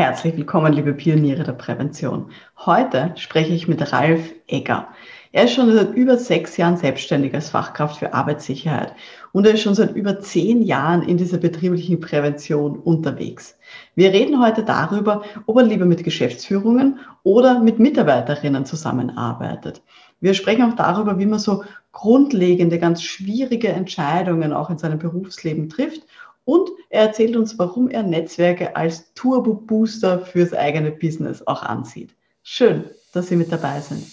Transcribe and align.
Herzlich 0.00 0.34
willkommen, 0.34 0.72
liebe 0.72 0.94
Pioniere 0.94 1.42
der 1.42 1.52
Prävention. 1.52 2.30
Heute 2.56 3.12
spreche 3.16 3.52
ich 3.52 3.68
mit 3.68 3.92
Ralf 3.92 4.32
Egger. 4.46 4.88
Er 5.30 5.44
ist 5.44 5.52
schon 5.52 5.70
seit 5.70 5.92
über 5.92 6.16
sechs 6.16 6.56
Jahren 6.56 6.78
selbstständig 6.78 7.34
als 7.34 7.50
Fachkraft 7.50 7.98
für 7.98 8.14
Arbeitssicherheit 8.14 8.94
und 9.32 9.46
er 9.46 9.52
ist 9.52 9.60
schon 9.60 9.74
seit 9.74 9.94
über 9.94 10.18
zehn 10.18 10.62
Jahren 10.62 11.02
in 11.02 11.18
dieser 11.18 11.36
betrieblichen 11.36 12.00
Prävention 12.00 12.78
unterwegs. 12.78 13.58
Wir 13.94 14.10
reden 14.10 14.42
heute 14.42 14.62
darüber, 14.62 15.20
ob 15.44 15.58
er 15.58 15.64
lieber 15.64 15.84
mit 15.84 16.02
Geschäftsführungen 16.02 17.00
oder 17.22 17.60
mit 17.60 17.78
Mitarbeiterinnen 17.78 18.64
zusammenarbeitet. 18.64 19.82
Wir 20.18 20.32
sprechen 20.32 20.62
auch 20.62 20.76
darüber, 20.76 21.18
wie 21.18 21.26
man 21.26 21.40
so 21.40 21.62
grundlegende, 21.92 22.78
ganz 22.78 23.02
schwierige 23.02 23.68
Entscheidungen 23.68 24.54
auch 24.54 24.70
in 24.70 24.78
seinem 24.78 24.98
Berufsleben 24.98 25.68
trifft 25.68 26.06
und 26.50 26.68
er 26.88 27.02
erzählt 27.02 27.36
uns, 27.36 27.56
warum 27.60 27.88
er 27.88 28.02
Netzwerke 28.02 28.74
als 28.74 29.14
Turbo-Booster 29.14 30.26
fürs 30.26 30.52
eigene 30.52 30.90
Business 30.90 31.46
auch 31.46 31.62
ansieht. 31.62 32.16
Schön, 32.42 32.86
dass 33.12 33.28
Sie 33.28 33.36
mit 33.36 33.52
dabei 33.52 33.80
sind. 33.80 34.04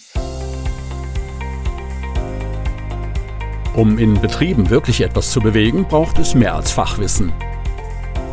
Um 3.75 3.97
in 3.97 4.21
Betrieben 4.21 4.70
wirklich 4.70 5.02
etwas 5.02 5.31
zu 5.31 5.39
bewegen, 5.39 5.88
braucht 5.88 6.20
es 6.20 6.35
mehr 6.35 6.53
als 6.53 6.71
Fachwissen. 6.71 7.34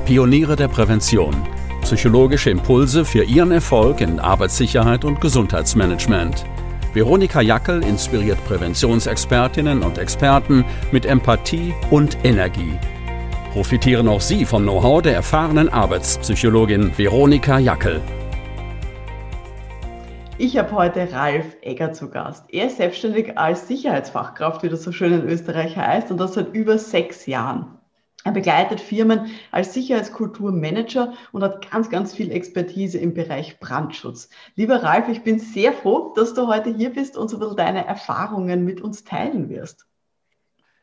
Pioniere 0.04 0.56
der 0.56 0.68
Prävention. 0.68 1.34
Psychologische 1.80 2.50
Impulse 2.50 3.06
für 3.06 3.24
Ihren 3.24 3.52
Erfolg 3.52 4.02
in 4.02 4.20
Arbeitssicherheit 4.20 5.06
und 5.06 5.22
Gesundheitsmanagement. 5.22 6.44
Veronika 6.92 7.40
Jackel 7.40 7.82
inspiriert 7.82 8.38
Präventionsexpertinnen 8.44 9.82
und 9.82 9.96
Experten 9.96 10.66
mit 10.92 11.06
Empathie 11.06 11.72
und 11.90 12.18
Energie 12.22 12.78
profitieren 13.54 14.08
auch 14.08 14.20
Sie 14.20 14.44
vom 14.44 14.64
Know-how 14.64 15.00
der 15.00 15.14
erfahrenen 15.14 15.68
Arbeitspsychologin 15.68 16.98
Veronika 16.98 17.60
Jackel. 17.60 18.02
Ich 20.38 20.58
habe 20.58 20.72
heute 20.72 21.12
Ralf 21.12 21.56
Egger 21.60 21.92
zu 21.92 22.10
Gast. 22.10 22.46
Er 22.48 22.66
ist 22.66 22.78
selbstständig 22.78 23.38
als 23.38 23.68
Sicherheitsfachkraft, 23.68 24.64
wie 24.64 24.68
das 24.68 24.82
so 24.82 24.90
schön 24.90 25.12
in 25.12 25.28
Österreich 25.28 25.76
heißt, 25.76 26.10
und 26.10 26.18
das 26.18 26.34
seit 26.34 26.52
über 26.52 26.78
sechs 26.78 27.26
Jahren. 27.26 27.78
Er 28.24 28.32
begleitet 28.32 28.80
Firmen 28.80 29.30
als 29.52 29.72
Sicherheitskulturmanager 29.72 31.12
und 31.30 31.44
hat 31.44 31.70
ganz, 31.70 31.90
ganz 31.90 32.12
viel 32.12 32.32
Expertise 32.32 32.98
im 32.98 33.14
Bereich 33.14 33.60
Brandschutz. 33.60 34.30
Lieber 34.56 34.82
Ralf, 34.82 35.08
ich 35.08 35.22
bin 35.22 35.38
sehr 35.38 35.72
froh, 35.72 36.12
dass 36.16 36.34
du 36.34 36.48
heute 36.48 36.74
hier 36.74 36.92
bist 36.92 37.16
und 37.16 37.30
so 37.30 37.36
ein 37.36 37.40
bisschen 37.40 37.56
deine 37.56 37.86
Erfahrungen 37.86 38.64
mit 38.64 38.80
uns 38.80 39.04
teilen 39.04 39.48
wirst. 39.48 39.86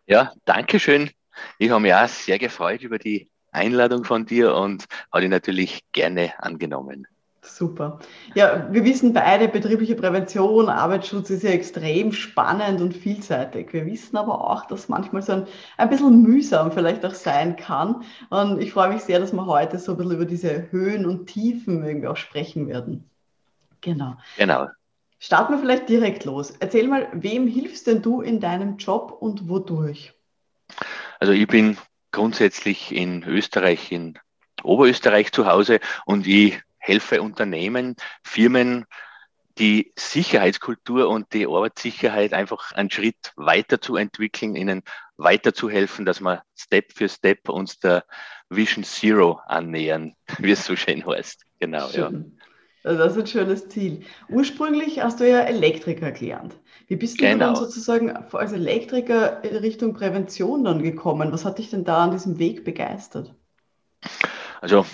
Ja, 0.07 0.31
danke 0.45 0.79
schön. 0.79 1.09
Ich 1.57 1.69
habe 1.69 1.81
mich 1.81 1.93
auch 1.93 2.07
sehr 2.07 2.39
gefreut 2.39 2.81
über 2.81 2.99
die 2.99 3.29
Einladung 3.51 4.03
von 4.03 4.25
dir 4.25 4.55
und 4.55 4.85
habe 5.11 5.21
die 5.21 5.27
natürlich 5.27 5.81
gerne 5.91 6.33
angenommen. 6.39 7.07
Super. 7.43 7.99
Ja, 8.35 8.71
wir 8.71 8.83
wissen 8.83 9.13
beide, 9.13 9.47
betriebliche 9.47 9.95
Prävention, 9.95 10.69
Arbeitsschutz 10.69 11.31
ist 11.31 11.41
ja 11.41 11.49
extrem 11.49 12.11
spannend 12.11 12.81
und 12.81 12.95
vielseitig. 12.95 13.73
Wir 13.73 13.87
wissen 13.87 14.15
aber 14.15 14.49
auch, 14.49 14.65
dass 14.67 14.89
manchmal 14.89 15.23
so 15.23 15.33
ein, 15.33 15.47
ein 15.77 15.89
bisschen 15.89 16.21
mühsam 16.21 16.71
vielleicht 16.71 17.03
auch 17.03 17.15
sein 17.15 17.55
kann. 17.55 18.03
Und 18.29 18.61
ich 18.61 18.71
freue 18.71 18.89
mich 18.89 19.01
sehr, 19.01 19.19
dass 19.19 19.33
wir 19.33 19.45
heute 19.47 19.79
so 19.79 19.93
ein 19.93 19.97
bisschen 19.97 20.13
über 20.13 20.25
diese 20.25 20.71
Höhen 20.71 21.07
und 21.07 21.25
Tiefen 21.25 21.83
irgendwie 21.83 22.07
auch 22.07 22.17
sprechen 22.17 22.67
werden. 22.67 23.09
Genau. 23.81 24.17
Genau. 24.37 24.67
Starten 25.17 25.53
wir 25.53 25.59
vielleicht 25.59 25.89
direkt 25.89 26.25
los. 26.25 26.53
Erzähl 26.59 26.87
mal, 26.87 27.07
wem 27.11 27.47
hilfst 27.47 27.87
denn 27.87 28.03
du 28.03 28.21
in 28.21 28.39
deinem 28.39 28.77
Job 28.77 29.17
und 29.19 29.49
wodurch? 29.49 30.13
Also 31.21 31.33
ich 31.33 31.45
bin 31.45 31.77
grundsätzlich 32.11 32.91
in 32.91 33.23
Österreich, 33.23 33.91
in 33.91 34.17
Oberösterreich 34.63 35.31
zu 35.31 35.45
Hause 35.45 35.79
und 36.05 36.25
ich 36.25 36.59
helfe 36.79 37.21
Unternehmen, 37.21 37.95
Firmen, 38.23 38.85
die 39.59 39.93
Sicherheitskultur 39.95 41.07
und 41.09 41.31
die 41.33 41.45
Arbeitssicherheit 41.45 42.33
einfach 42.33 42.71
einen 42.71 42.89
Schritt 42.89 43.33
weiter 43.35 43.79
zu 43.79 43.97
entwickeln, 43.97 44.55
ihnen 44.55 44.81
weiterzuhelfen, 45.15 46.05
dass 46.05 46.21
wir 46.21 46.41
Step 46.55 46.91
für 46.91 47.07
Step 47.07 47.49
uns 47.49 47.77
der 47.77 48.03
Vision 48.49 48.83
Zero 48.83 49.41
annähern, 49.45 50.15
wie 50.39 50.51
es 50.51 50.65
so 50.65 50.75
schön 50.75 51.05
heißt. 51.05 51.45
Genau, 51.59 51.87
schön. 51.89 52.35
ja. 52.39 52.45
Also 52.83 52.97
das 52.97 53.13
ist 53.13 53.19
ein 53.19 53.27
schönes 53.27 53.69
Ziel. 53.69 54.03
Ursprünglich 54.29 55.01
hast 55.01 55.19
du 55.19 55.29
ja 55.29 55.41
Elektriker 55.41 56.11
gelernt. 56.11 56.55
Wie 56.87 56.95
bist 56.95 57.19
du 57.19 57.25
genau. 57.25 57.47
dann 57.47 57.55
sozusagen 57.55 58.11
als 58.11 58.51
Elektriker 58.51 59.43
Richtung 59.43 59.93
Prävention 59.93 60.63
dann 60.63 60.81
gekommen? 60.81 61.31
Was 61.31 61.45
hat 61.45 61.59
dich 61.59 61.69
denn 61.69 61.83
da 61.83 62.03
an 62.03 62.11
diesem 62.11 62.39
Weg 62.39 62.63
begeistert? 62.63 63.35
Also 64.61 64.85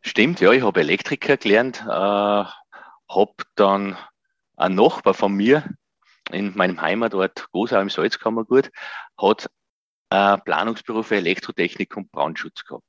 stimmt, 0.00 0.40
ja, 0.40 0.52
ich 0.52 0.62
habe 0.62 0.80
Elektriker 0.80 1.36
gelernt, 1.36 1.82
äh, 1.84 1.88
habe 1.88 3.34
dann 3.56 3.96
ein 4.56 4.74
Nachbar 4.74 5.14
von 5.14 5.32
mir 5.34 5.64
in 6.30 6.56
meinem 6.56 6.80
Heimatort 6.80 7.48
Gosau 7.50 7.80
im 7.80 7.90
Salzkammergut 7.90 8.70
hat 9.20 9.50
ein 10.10 10.42
Planungsbüro 10.42 11.02
für 11.02 11.16
Elektrotechnik 11.16 11.96
und 11.96 12.12
Brandschutz 12.12 12.64
gehabt. 12.64 12.84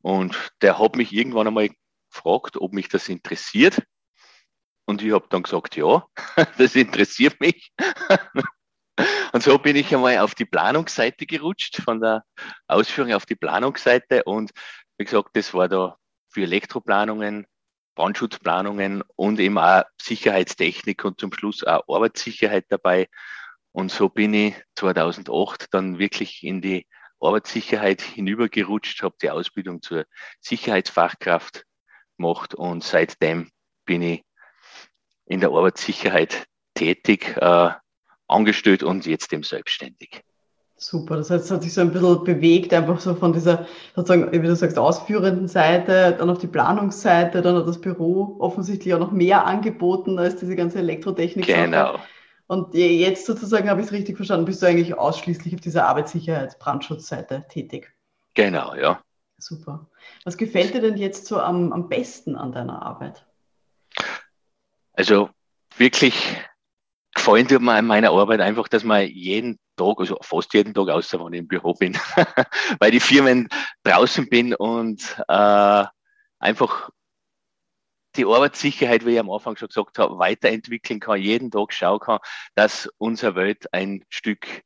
Und 0.00 0.52
der 0.62 0.78
hat 0.78 0.96
mich 0.96 1.12
irgendwann 1.12 1.48
einmal 1.48 1.68
gefragt, 2.10 2.56
ob 2.56 2.72
mich 2.72 2.88
das 2.88 3.08
interessiert. 3.08 3.82
Und 4.86 5.02
ich 5.02 5.12
habe 5.12 5.26
dann 5.28 5.42
gesagt, 5.42 5.76
ja, 5.76 6.06
das 6.58 6.74
interessiert 6.74 7.40
mich. 7.40 7.72
Und 9.32 9.42
so 9.42 9.58
bin 9.58 9.76
ich 9.76 9.94
einmal 9.94 10.18
auf 10.18 10.34
die 10.34 10.46
Planungsseite 10.46 11.26
gerutscht, 11.26 11.82
von 11.82 12.00
der 12.00 12.24
Ausführung 12.66 13.12
auf 13.12 13.26
die 13.26 13.36
Planungsseite. 13.36 14.24
Und 14.24 14.50
wie 14.96 15.04
gesagt, 15.04 15.30
das 15.34 15.54
war 15.54 15.68
da 15.68 15.96
für 16.30 16.42
Elektroplanungen, 16.42 17.46
Brandschutzplanungen 17.94 19.02
und 19.16 19.38
eben 19.40 19.58
auch 19.58 19.84
Sicherheitstechnik 20.00 21.04
und 21.04 21.20
zum 21.20 21.32
Schluss 21.32 21.64
auch 21.64 21.82
Arbeitssicherheit 21.88 22.66
dabei. 22.68 23.08
Und 23.72 23.92
so 23.92 24.08
bin 24.08 24.34
ich 24.34 24.54
2008 24.76 25.72
dann 25.72 25.98
wirklich 25.98 26.42
in 26.42 26.60
die 26.62 26.86
Arbeitssicherheit 27.20 28.00
hinübergerutscht, 28.00 29.02
habe 29.02 29.16
die 29.20 29.30
Ausbildung 29.30 29.82
zur 29.82 30.04
Sicherheitsfachkraft 30.40 31.64
gemacht 32.18 32.54
und 32.54 32.84
seitdem 32.84 33.50
bin 33.86 34.02
ich 34.02 34.24
in 35.26 35.40
der 35.40 35.50
Arbeitssicherheit 35.50 36.46
tätig, 36.74 37.36
äh, 37.40 37.70
angestellt 38.26 38.82
und 38.82 39.06
jetzt 39.06 39.32
eben 39.32 39.42
selbstständig. 39.42 40.22
Super, 40.80 41.16
das 41.16 41.30
heißt, 41.30 41.46
es 41.46 41.50
hat 41.50 41.62
sich 41.64 41.74
so 41.74 41.80
ein 41.80 41.90
bisschen 41.90 42.22
bewegt, 42.22 42.72
einfach 42.72 43.00
so 43.00 43.14
von 43.16 43.32
dieser, 43.32 43.66
sozusagen, 43.96 44.30
wie 44.30 44.46
du 44.46 44.54
sagst, 44.54 44.78
ausführenden 44.78 45.48
Seite, 45.48 46.14
dann 46.16 46.30
auf 46.30 46.38
die 46.38 46.46
Planungsseite, 46.46 47.42
dann 47.42 47.56
hat 47.56 47.66
das 47.66 47.80
Büro 47.80 48.36
offensichtlich 48.38 48.94
auch 48.94 49.00
noch 49.00 49.10
mehr 49.10 49.44
angeboten 49.44 50.20
als 50.20 50.36
diese 50.36 50.54
ganze 50.54 50.78
Elektrotechnik. 50.78 51.46
Genau. 51.46 51.98
Und 52.46 52.74
jetzt 52.74 53.26
sozusagen, 53.26 53.68
habe 53.68 53.80
ich 53.80 53.88
es 53.88 53.92
richtig 53.92 54.16
verstanden, 54.16 54.46
bist 54.46 54.62
du 54.62 54.66
eigentlich 54.66 54.96
ausschließlich 54.96 55.54
auf 55.54 55.60
dieser 55.60 55.86
Arbeitssicherheits-Brandschutzseite 55.86 57.44
tätig. 57.48 57.92
Genau, 58.34 58.74
ja. 58.76 59.02
Super. 59.38 59.88
Was 60.24 60.36
gefällt 60.36 60.74
dir 60.74 60.80
denn 60.80 60.96
jetzt 60.96 61.26
so 61.26 61.40
am, 61.40 61.72
am 61.72 61.88
besten 61.88 62.36
an 62.36 62.52
deiner 62.52 62.82
Arbeit? 62.82 63.24
Also 64.92 65.30
wirklich 65.76 66.36
gefällt 67.14 67.50
mir 67.60 67.72
an 67.72 67.86
meiner 67.86 68.10
Arbeit 68.10 68.40
einfach, 68.40 68.66
dass 68.68 68.82
man 68.82 69.06
jeden 69.06 69.58
Tag, 69.76 70.00
also 70.00 70.18
fast 70.22 70.52
jeden 70.54 70.74
Tag, 70.74 70.88
außer 70.88 71.24
wenn 71.24 71.34
ich 71.34 71.38
im 71.40 71.48
Büro 71.48 71.72
bin, 71.72 71.94
weil 72.80 72.90
die 72.90 73.00
Firmen 73.00 73.48
draußen 73.84 74.28
bin 74.28 74.54
und 74.54 75.22
äh, 75.28 75.84
einfach 76.40 76.90
die 78.16 78.24
Arbeitssicherheit, 78.24 79.06
wie 79.06 79.12
ich 79.12 79.20
am 79.20 79.30
Anfang 79.30 79.56
schon 79.56 79.68
gesagt 79.68 79.98
habe, 79.98 80.18
weiterentwickeln 80.18 80.98
kann, 80.98 81.20
jeden 81.20 81.52
Tag 81.52 81.72
schauen 81.72 82.00
kann, 82.00 82.18
dass 82.56 82.90
unsere 82.98 83.36
Welt 83.36 83.72
ein 83.72 84.04
Stück 84.08 84.64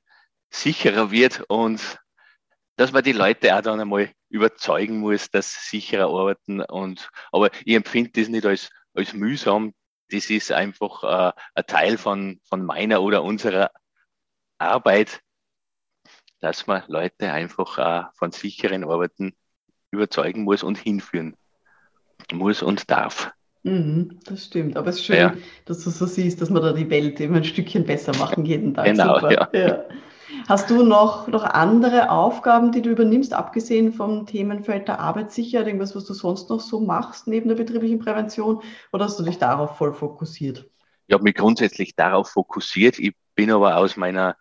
sicherer 0.51 1.11
wird 1.11 1.45
und 1.49 2.01
dass 2.77 2.93
man 2.93 3.03
die 3.03 3.13
Leute 3.13 3.55
auch 3.55 3.61
dann 3.61 3.81
einmal 3.81 4.11
überzeugen 4.33 4.99
muss, 4.99 5.31
dass 5.31 5.69
sicherer 5.69 6.09
arbeiten. 6.09 6.61
Und, 6.61 7.11
aber 7.31 7.51
ich 7.65 7.75
empfinde 7.75 8.11
das 8.15 8.29
nicht 8.29 8.47
als, 8.47 8.71
als 8.95 9.13
mühsam. 9.13 9.75
Das 10.11 10.31
ist 10.31 10.51
einfach 10.51 11.05
äh, 11.05 11.33
ein 11.55 11.67
Teil 11.67 11.99
von, 11.99 12.41
von 12.49 12.65
meiner 12.65 13.03
oder 13.03 13.23
unserer 13.23 13.71
Arbeit, 14.59 15.21
dass 16.41 16.67
man 16.67 16.83
Leute 16.89 17.33
einfach 17.33 17.79
äh, 17.79 18.05
von 18.15 18.33
sicheren 18.33 18.85
Arbeiten 18.85 19.35
überzeugen 19.91 20.45
muss 20.45 20.63
und 20.63 20.79
hinführen 20.79 21.37
muss 22.33 22.63
und 22.63 22.91
darf. 22.91 23.31
Mhm, 23.65 24.19
das 24.25 24.47
stimmt. 24.47 24.77
Aber 24.77 24.89
es 24.89 24.97
ist 24.97 25.05
schön, 25.05 25.17
ja. 25.17 25.37
dass 25.67 25.85
du 25.85 25.91
so 25.91 26.07
siehst, 26.07 26.41
dass 26.41 26.51
man 26.51 26.63
da 26.63 26.73
die 26.73 26.91
Welt 26.91 27.21
immer 27.21 27.37
ein 27.37 27.45
Stückchen 27.45 27.85
besser 27.85 28.17
machen 28.17 28.45
jeden 28.45 28.75
Tag. 28.75 28.87
Genau, 28.87 29.15
Super. 29.21 29.33
Ja. 29.53 29.67
ja. 29.67 29.85
Hast 30.49 30.71
du 30.71 30.83
noch, 30.83 31.29
noch 31.29 31.45
andere 31.45 32.11
Aufgaben, 32.11 32.73
die 32.73 32.83
du 32.83 32.91
übernimmst, 32.91 33.33
abgesehen 33.33 33.93
vom 33.93 34.27
Themenfeld 34.27 34.89
der 34.89 34.99
Arbeitssicherheit, 35.01 35.67
irgendwas, 35.67 35.95
was 35.95 36.05
du 36.05 36.15
sonst 36.15 36.51
noch 36.51 36.61
so 36.61 36.81
machst 36.81 37.27
neben 37.27 37.49
der 37.49 37.57
betrieblichen 37.57 37.99
Prävention, 38.01 38.63
oder 38.93 39.05
hast 39.05 39.19
du 39.19 39.23
dich 39.23 39.39
darauf 39.39 39.77
voll 39.77 39.95
fokussiert? 39.95 40.69
Ich 41.07 41.15
habe 41.15 41.25
mich 41.25 41.35
grundsätzlich 41.35 41.95
darauf 41.95 42.31
fokussiert. 42.31 42.99
Ich 42.99 43.15
bin 43.35 43.51
aber 43.51 43.77
aus 43.77 43.97
meiner 43.97 44.37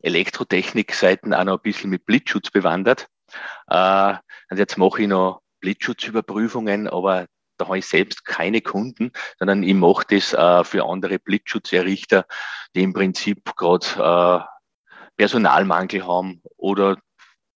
Elektrotechnik-Seiten 0.00 1.32
auch 1.34 1.44
noch 1.44 1.58
ein 1.58 1.62
bisschen 1.62 1.90
mit 1.90 2.04
Blitzschutz 2.04 2.50
bewandert. 2.50 3.08
Äh, 3.68 4.14
und 4.50 4.58
jetzt 4.58 4.76
mache 4.76 5.02
ich 5.02 5.08
noch 5.08 5.40
Blitzschutzüberprüfungen, 5.60 6.88
aber 6.88 7.26
da 7.56 7.66
habe 7.66 7.78
ich 7.78 7.86
selbst 7.86 8.24
keine 8.24 8.60
Kunden, 8.60 9.12
sondern 9.38 9.62
ich 9.62 9.74
mache 9.74 10.04
das 10.08 10.32
äh, 10.32 10.64
für 10.64 10.84
andere 10.86 11.18
Blitzschutzerrichter, 11.18 12.26
die 12.74 12.82
im 12.82 12.92
Prinzip 12.92 13.56
gerade 13.56 13.86
äh, 13.96 14.55
Personalmangel 15.16 16.06
haben 16.06 16.42
oder 16.56 16.98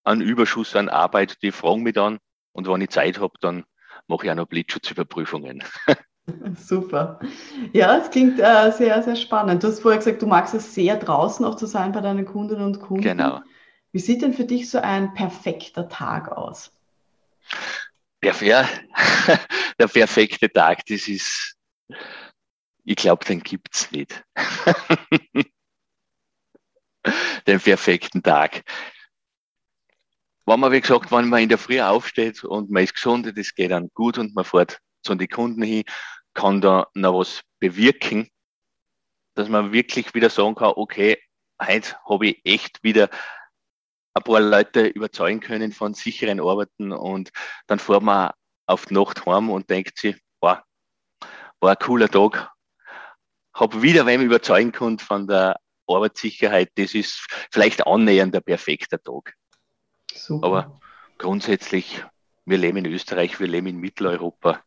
einen 0.04 0.22
Überschuss 0.22 0.74
an 0.76 0.88
Arbeit, 0.88 1.42
die 1.42 1.52
fragen 1.52 1.82
mich 1.82 1.94
dann 1.94 2.18
und 2.52 2.66
wenn 2.68 2.80
ich 2.80 2.90
Zeit 2.90 3.20
habe, 3.20 3.34
dann 3.40 3.64
mache 4.06 4.26
ich 4.26 4.30
auch 4.30 4.36
noch 4.36 4.46
Blitzschutzüberprüfungen. 4.46 5.62
Super. 6.56 7.18
Ja, 7.72 7.96
es 7.98 8.10
klingt 8.10 8.38
äh, 8.38 8.70
sehr, 8.70 9.02
sehr 9.02 9.16
spannend. 9.16 9.62
Du 9.62 9.68
hast 9.68 9.80
vorher 9.80 9.98
gesagt, 9.98 10.22
du 10.22 10.26
magst 10.26 10.54
es 10.54 10.74
sehr 10.74 10.96
draußen 10.96 11.44
auch 11.44 11.56
zu 11.56 11.66
sein 11.66 11.92
bei 11.92 12.00
deinen 12.00 12.24
Kundinnen 12.24 12.64
und 12.64 12.80
Kunden. 12.80 13.02
Genau. 13.02 13.40
Wie 13.92 13.98
sieht 13.98 14.22
denn 14.22 14.34
für 14.34 14.44
dich 14.44 14.70
so 14.70 14.78
ein 14.78 15.14
perfekter 15.14 15.88
Tag 15.88 16.30
aus? 16.30 16.72
Der, 18.22 18.34
der 19.78 19.88
perfekte 19.88 20.50
Tag, 20.52 20.84
das 20.86 21.08
ist, 21.08 21.56
ich 22.84 22.96
glaube, 22.96 23.24
den 23.24 23.40
gibt 23.40 23.74
es 23.74 23.90
nicht. 23.90 24.22
den 27.50 27.60
perfekten 27.60 28.22
Tag. 28.22 28.62
Wenn 30.46 30.60
man, 30.60 30.72
wie 30.72 30.80
gesagt, 30.80 31.12
wenn 31.12 31.28
man 31.28 31.42
in 31.42 31.48
der 31.48 31.58
Früh 31.58 31.80
aufsteht 31.80 32.42
und 32.44 32.70
man 32.70 32.84
ist 32.84 32.94
gesund, 32.94 33.30
das 33.36 33.54
geht 33.54 33.70
dann 33.70 33.90
gut 33.94 34.18
und 34.18 34.34
man 34.34 34.44
fährt 34.44 34.78
zu 35.02 35.14
den 35.14 35.28
Kunden 35.28 35.62
hin, 35.62 35.84
kann 36.34 36.60
da 36.60 36.88
noch 36.94 37.18
was 37.18 37.42
bewirken, 37.58 38.28
dass 39.34 39.48
man 39.48 39.72
wirklich 39.72 40.14
wieder 40.14 40.30
sagen 40.30 40.54
kann, 40.54 40.72
okay, 40.76 41.18
heute 41.60 41.96
habe 42.08 42.28
ich 42.28 42.40
echt 42.44 42.82
wieder 42.82 43.10
ein 44.14 44.22
paar 44.22 44.40
Leute 44.40 44.86
überzeugen 44.86 45.40
können 45.40 45.72
von 45.72 45.94
sicheren 45.94 46.40
Arbeiten 46.40 46.92
und 46.92 47.30
dann 47.66 47.78
fährt 47.78 48.02
man 48.02 48.32
auf 48.66 48.86
die 48.86 48.94
Nacht 48.94 49.24
heim 49.26 49.50
und 49.50 49.70
denkt 49.70 49.98
sich, 49.98 50.16
boah, 50.40 50.64
war 51.60 51.70
ein 51.70 51.78
cooler 51.78 52.08
Tag. 52.08 52.50
Hab 53.54 53.82
wieder 53.82 54.06
wem 54.06 54.22
überzeugen 54.22 54.72
können 54.72 54.98
von 54.98 55.26
der 55.26 55.60
Arbeitssicherheit. 55.94 56.70
Das 56.76 56.94
ist 56.94 57.26
vielleicht 57.50 57.86
annähernd 57.86 58.34
der 58.34 58.40
perfekte 58.40 59.02
Tag. 59.02 59.34
Super. 60.12 60.46
Aber 60.46 60.80
grundsätzlich, 61.18 62.04
wir 62.44 62.58
leben 62.58 62.78
in 62.78 62.86
Österreich, 62.86 63.40
wir 63.40 63.48
leben 63.48 63.66
in 63.66 63.78
Mitteleuropa. 63.78 64.62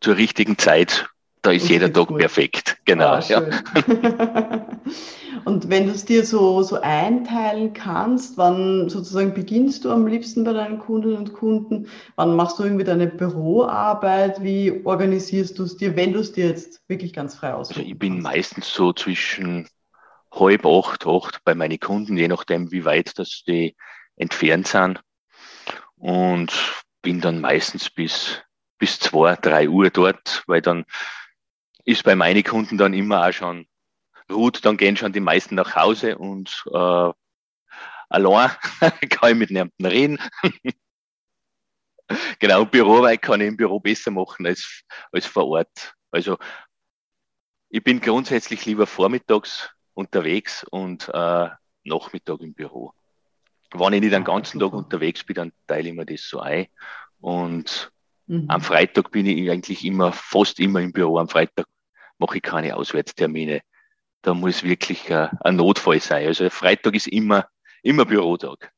Zur 0.00 0.16
richtigen 0.16 0.58
Zeit, 0.58 1.08
da 1.42 1.50
ist 1.50 1.68
jeder 1.68 1.92
Tag 1.92 2.08
gut. 2.08 2.18
perfekt. 2.18 2.78
Genau. 2.84 3.14
Ah, 3.14 3.20
ja. 3.20 3.42
Und 5.44 5.68
wenn 5.68 5.86
du 5.86 5.92
es 5.92 6.04
dir 6.04 6.24
so, 6.24 6.62
so 6.62 6.80
einteilen 6.80 7.72
kannst, 7.72 8.38
wann 8.38 8.88
sozusagen 8.88 9.34
beginnst 9.34 9.84
du 9.84 9.90
am 9.90 10.06
liebsten 10.06 10.44
bei 10.44 10.52
deinen 10.52 10.78
Kundinnen 10.78 11.16
und 11.16 11.32
Kunden? 11.32 11.88
Wann 12.14 12.36
machst 12.36 12.58
du 12.58 12.62
irgendwie 12.62 12.84
deine 12.84 13.08
Büroarbeit? 13.08 14.42
Wie 14.42 14.82
organisierst 14.84 15.58
du 15.58 15.64
es 15.64 15.76
dir, 15.76 15.96
wenn 15.96 16.12
du 16.12 16.20
es 16.20 16.32
dir 16.32 16.46
jetzt 16.46 16.80
wirklich 16.86 17.12
ganz 17.12 17.34
frei 17.34 17.54
aussuchst? 17.54 17.80
Also 17.80 17.90
ich 17.90 17.98
bin 17.98 18.22
meistens 18.22 18.72
so 18.72 18.92
zwischen 18.92 19.68
halb 20.32 20.64
acht, 20.64 21.06
acht 21.06 21.42
bei 21.44 21.54
meinen 21.56 21.80
Kunden, 21.80 22.16
je 22.16 22.28
nachdem, 22.28 22.70
wie 22.70 22.84
weit 22.84 23.18
das 23.18 23.42
die 23.46 23.74
entfernt 24.16 24.68
sind. 24.68 25.00
Und 25.96 26.52
bin 27.02 27.20
dann 27.20 27.40
meistens 27.40 27.90
bis, 27.90 28.42
bis 28.78 29.00
zwei, 29.00 29.34
drei 29.36 29.68
Uhr 29.68 29.90
dort, 29.90 30.44
weil 30.46 30.62
dann 30.62 30.84
ist 31.84 32.04
bei 32.04 32.14
meinen 32.14 32.44
Kunden 32.44 32.78
dann 32.78 32.94
immer 32.94 33.26
auch 33.26 33.32
schon 33.32 33.66
gut, 34.28 34.64
dann 34.64 34.76
gehen 34.76 34.96
schon 34.96 35.12
die 35.12 35.20
meisten 35.20 35.54
nach 35.54 35.76
Hause 35.76 36.16
und 36.18 36.64
äh, 36.72 37.12
allein 38.08 38.50
kann 39.10 39.32
ich 39.32 39.36
mit 39.36 39.50
niemandem 39.50 39.86
reden. 39.86 40.18
genau, 42.38 42.64
Büroarbeit 42.64 43.22
kann 43.22 43.40
ich 43.40 43.48
im 43.48 43.56
Büro 43.56 43.80
besser 43.80 44.10
machen 44.10 44.46
als, 44.46 44.82
als 45.10 45.26
vor 45.26 45.48
Ort. 45.48 45.94
Also 46.10 46.38
ich 47.68 47.82
bin 47.82 48.00
grundsätzlich 48.00 48.66
lieber 48.66 48.86
vormittags 48.86 49.70
unterwegs 49.94 50.64
und 50.70 51.08
äh, 51.08 51.48
Nachmittag 51.84 52.40
im 52.40 52.54
Büro. 52.54 52.92
Wenn 53.72 53.94
ich 53.94 54.00
nicht 54.02 54.12
den 54.12 54.24
ganzen 54.24 54.60
Tag 54.60 54.72
unterwegs 54.72 55.24
bin, 55.24 55.34
dann 55.34 55.52
teile 55.66 55.88
ich 55.88 55.94
mir 55.94 56.04
das 56.04 56.28
so 56.28 56.40
ein. 56.40 56.66
Und 57.20 57.90
mhm. 58.26 58.46
am 58.48 58.60
Freitag 58.60 59.10
bin 59.10 59.26
ich 59.26 59.50
eigentlich 59.50 59.84
immer, 59.84 60.12
fast 60.12 60.60
immer 60.60 60.80
im 60.80 60.92
Büro. 60.92 61.18
Am 61.18 61.28
Freitag 61.28 61.66
mache 62.18 62.36
ich 62.36 62.42
keine 62.42 62.76
Auswärtstermine 62.76 63.62
da 64.22 64.34
muss 64.34 64.62
wirklich 64.62 65.10
äh, 65.10 65.28
ein 65.40 65.56
Notfall 65.56 66.00
sein. 66.00 66.26
Also 66.26 66.48
Freitag 66.48 66.94
ist 66.94 67.08
immer, 67.08 67.46
immer 67.82 68.04
Bürotag. 68.04 68.72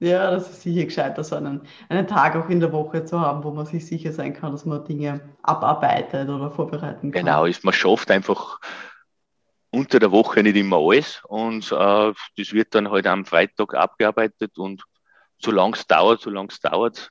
Ja, 0.00 0.30
das 0.30 0.50
ist 0.50 0.62
sicher 0.62 0.84
gescheiter, 0.84 1.22
so 1.22 1.36
einen, 1.36 1.62
einen 1.88 2.06
Tag 2.06 2.34
auch 2.36 2.48
in 2.48 2.60
der 2.60 2.72
Woche 2.72 3.04
zu 3.04 3.20
haben, 3.20 3.44
wo 3.44 3.52
man 3.52 3.64
sich 3.64 3.86
sicher 3.86 4.12
sein 4.12 4.34
kann, 4.34 4.52
dass 4.52 4.64
man 4.64 4.84
Dinge 4.84 5.20
abarbeitet 5.42 6.28
oder 6.28 6.50
vorbereiten 6.50 7.12
kann. 7.12 7.24
Genau, 7.24 7.44
ist, 7.44 7.64
man 7.64 7.72
schafft 7.72 8.10
einfach 8.10 8.58
unter 9.70 10.00
der 10.00 10.10
Woche 10.10 10.42
nicht 10.42 10.56
immer 10.56 10.78
alles 10.78 11.22
und 11.24 11.70
äh, 11.72 12.12
das 12.36 12.52
wird 12.52 12.74
dann 12.74 12.90
halt 12.90 13.06
am 13.06 13.24
Freitag 13.24 13.74
abgearbeitet 13.74 14.58
und 14.58 14.82
solange 15.38 15.74
es 15.74 15.86
dauert, 15.86 16.20
solange 16.20 16.48
es 16.48 16.60
dauert, 16.60 17.10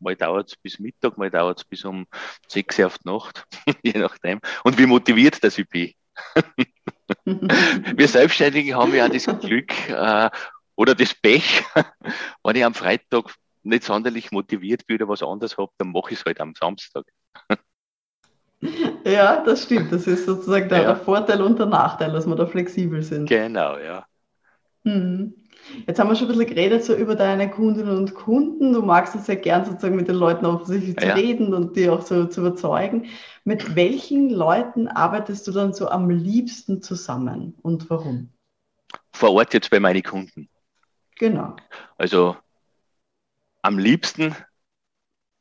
mal 0.00 0.16
dauert 0.16 0.48
es 0.48 0.56
bis 0.56 0.78
Mittag, 0.78 1.18
mal 1.18 1.30
dauert 1.30 1.58
es 1.58 1.64
bis 1.64 1.84
um 1.84 2.06
sechs 2.48 2.78
Uhr 2.78 2.86
auf 2.86 2.98
die 2.98 3.08
Nacht, 3.08 3.46
je 3.82 3.98
nachdem. 3.98 4.40
Und 4.64 4.78
wie 4.78 4.86
motiviert 4.86 5.42
das 5.42 5.58
ich 5.58 5.68
bin. 5.68 5.92
Wir 7.24 8.08
Selbstständigen 8.08 8.74
haben 8.74 8.94
ja 8.94 9.08
das 9.08 9.26
Glück 9.40 9.88
äh, 9.88 10.30
oder 10.74 10.94
das 10.94 11.14
Pech, 11.14 11.62
wenn 12.44 12.56
ich 12.56 12.64
am 12.64 12.74
Freitag 12.74 13.34
nicht 13.62 13.84
sonderlich 13.84 14.30
motiviert 14.32 14.86
bin 14.86 14.96
oder 14.96 15.08
was 15.08 15.22
anderes 15.22 15.56
habe, 15.58 15.72
dann 15.78 15.92
mache 15.92 16.12
ich 16.12 16.20
es 16.20 16.24
halt 16.24 16.40
am 16.40 16.54
Samstag. 16.54 17.04
Ja, 19.04 19.42
das 19.44 19.64
stimmt. 19.64 19.92
Das 19.92 20.06
ist 20.06 20.26
sozusagen 20.26 20.68
der 20.68 20.82
ja. 20.82 20.94
Vorteil 20.94 21.42
und 21.42 21.58
der 21.58 21.66
Nachteil, 21.66 22.12
dass 22.12 22.26
wir 22.26 22.36
da 22.36 22.46
flexibel 22.46 23.02
sind. 23.02 23.28
Genau, 23.28 23.76
ja. 23.78 24.06
Mhm. 24.84 25.34
Jetzt 25.86 25.98
haben 25.98 26.08
wir 26.08 26.16
schon 26.16 26.28
ein 26.28 26.36
bisschen 26.36 26.54
geredet 26.54 26.84
so 26.84 26.94
über 26.94 27.14
deine 27.14 27.50
Kundinnen 27.50 27.96
und 27.96 28.14
Kunden. 28.14 28.72
Du 28.72 28.82
magst 28.82 29.14
es 29.14 29.26
sehr 29.26 29.36
gern 29.36 29.64
sozusagen 29.64 29.96
mit 29.96 30.08
den 30.08 30.16
Leuten 30.16 30.46
offensichtlich 30.46 30.96
zu 30.96 31.06
ja. 31.06 31.14
reden 31.14 31.54
und 31.54 31.76
die 31.76 31.88
auch 31.88 32.02
so 32.02 32.26
zu 32.26 32.40
überzeugen. 32.40 33.06
Mit 33.44 33.74
welchen 33.74 34.30
Leuten 34.30 34.88
arbeitest 34.88 35.46
du 35.46 35.52
dann 35.52 35.72
so 35.72 35.88
am 35.88 36.10
liebsten 36.10 36.82
zusammen 36.82 37.54
und 37.62 37.90
warum? 37.90 38.30
Vor 39.12 39.32
Ort 39.32 39.54
jetzt 39.54 39.70
bei 39.70 39.80
meinen 39.80 40.02
Kunden. 40.02 40.48
Genau. 41.18 41.56
Also 41.98 42.36
am 43.62 43.78
liebsten, 43.78 44.34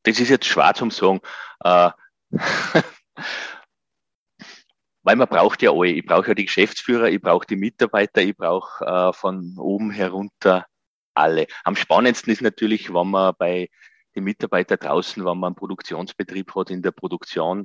das 0.03 0.19
ist 0.19 0.29
jetzt 0.29 0.45
schwer 0.45 0.73
zum 0.73 0.91
sagen, 0.91 1.19
äh, 1.63 1.91
weil 5.05 5.15
man 5.15 5.29
braucht 5.29 5.61
ja 5.61 5.71
alle. 5.71 5.91
Ich 5.91 6.05
brauche 6.05 6.29
ja 6.29 6.33
die 6.33 6.45
Geschäftsführer, 6.45 7.09
ich 7.09 7.21
brauche 7.21 7.45
die 7.45 7.55
Mitarbeiter, 7.55 8.21
ich 8.21 8.35
brauche 8.35 8.83
äh, 8.83 9.13
von 9.13 9.55
oben 9.59 9.91
herunter 9.91 10.65
alle. 11.13 11.45
Am 11.63 11.75
spannendsten 11.75 12.33
ist 12.33 12.41
natürlich, 12.41 12.91
wenn 12.91 13.11
man 13.11 13.35
bei 13.37 13.69
den 14.15 14.23
Mitarbeitern 14.23 14.79
draußen, 14.79 15.23
wenn 15.23 15.37
man 15.37 15.49
einen 15.49 15.55
Produktionsbetrieb 15.55 16.55
hat, 16.55 16.71
in 16.71 16.81
der 16.81 16.91
Produktion 16.91 17.63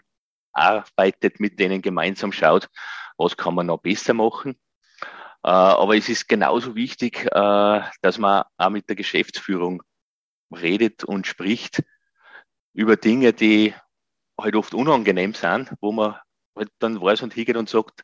arbeitet, 0.53 1.41
mit 1.41 1.59
denen 1.59 1.81
gemeinsam 1.81 2.31
schaut, 2.31 2.69
was 3.17 3.39
kann 3.39 3.55
man 3.55 3.67
noch 3.67 3.79
besser 3.81 4.13
machen. 4.13 4.61
Äh, 5.43 5.49
aber 5.49 5.97
es 5.97 6.11
ist 6.11 6.29
genauso 6.29 6.75
wichtig, 6.75 7.25
äh, 7.25 7.81
dass 8.03 8.19
man 8.19 8.45
auch 8.59 8.69
mit 8.69 8.87
der 8.91 8.97
Geschäftsführung 8.97 9.83
redet 10.55 11.05
und 11.05 11.27
spricht 11.27 11.83
über 12.75 12.97
Dinge, 12.97 13.33
die 13.33 13.75
halt 14.39 14.57
oft 14.57 14.75
unangenehm 14.75 15.33
sind, 15.33 15.73
wo 15.81 15.91
man 15.91 16.17
halt 16.61 16.73
dann 16.79 17.01
weiß 17.01 17.23
und 17.23 17.35
hingeht 17.35 17.57
und 17.57 17.69
sagt, 17.69 18.03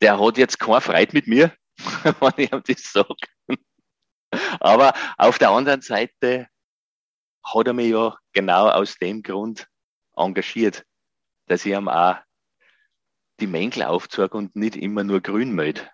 der 0.00 0.18
hat 0.18 0.38
jetzt 0.38 0.58
keine 0.58 0.80
Freude 0.80 1.12
mit 1.12 1.26
mir, 1.26 1.52
wenn 2.20 2.32
ich 2.36 2.52
ihm 2.52 2.62
das 2.66 2.92
sage. 2.92 3.14
Aber 4.60 4.92
auf 5.18 5.38
der 5.38 5.50
anderen 5.50 5.82
Seite 5.82 6.46
hat 7.44 7.66
er 7.66 7.72
mich 7.72 7.90
ja 7.90 8.16
genau 8.32 8.68
aus 8.68 8.96
dem 8.96 9.22
Grund 9.22 9.66
engagiert, 10.16 10.84
dass 11.46 11.64
ich 11.64 11.72
ihm 11.72 11.88
auch 11.88 12.16
die 13.40 13.46
Mängel 13.46 13.84
aufzeige 13.84 14.36
und 14.36 14.54
nicht 14.54 14.76
immer 14.76 15.02
nur 15.02 15.20
grün 15.20 15.52
mäht. 15.52 15.90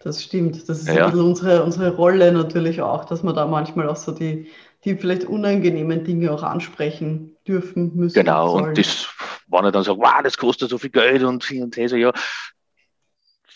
Das 0.00 0.22
stimmt. 0.22 0.68
Das 0.68 0.80
ist 0.80 0.88
ja. 0.88 1.08
unsere, 1.08 1.64
unsere 1.64 1.94
Rolle 1.94 2.32
natürlich 2.32 2.82
auch, 2.82 3.04
dass 3.06 3.22
wir 3.22 3.32
da 3.32 3.46
manchmal 3.46 3.88
auch 3.88 3.96
so 3.96 4.12
die, 4.12 4.50
die 4.84 4.96
vielleicht 4.96 5.24
unangenehmen 5.24 6.04
Dinge 6.04 6.30
auch 6.32 6.42
ansprechen 6.42 7.36
dürfen 7.46 7.96
müssen. 7.96 8.14
Genau, 8.14 8.50
sollen. 8.50 8.64
und 8.66 8.78
das, 8.78 9.08
wenn 9.48 9.64
er 9.64 9.72
dann 9.72 9.84
sagt, 9.84 9.98
wow, 9.98 10.22
das 10.22 10.36
kostet 10.36 10.70
so 10.70 10.78
viel 10.78 10.90
Geld 10.90 11.22
und 11.22 11.44
hin 11.44 11.62
und 11.62 11.76
her, 11.76 11.88
so, 11.88 11.96
ja, 11.96 12.12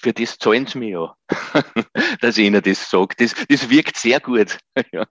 für 0.00 0.12
das 0.12 0.38
zahlen 0.38 0.66
sie 0.66 0.78
mir 0.78 0.88
ja, 0.88 1.16
dass 2.20 2.38
ihnen 2.38 2.62
das 2.62 2.88
sage. 2.88 3.14
Das, 3.18 3.34
das 3.48 3.68
wirkt 3.68 3.96
sehr 3.96 4.20
gut. 4.20 4.58
ja. 4.92 5.04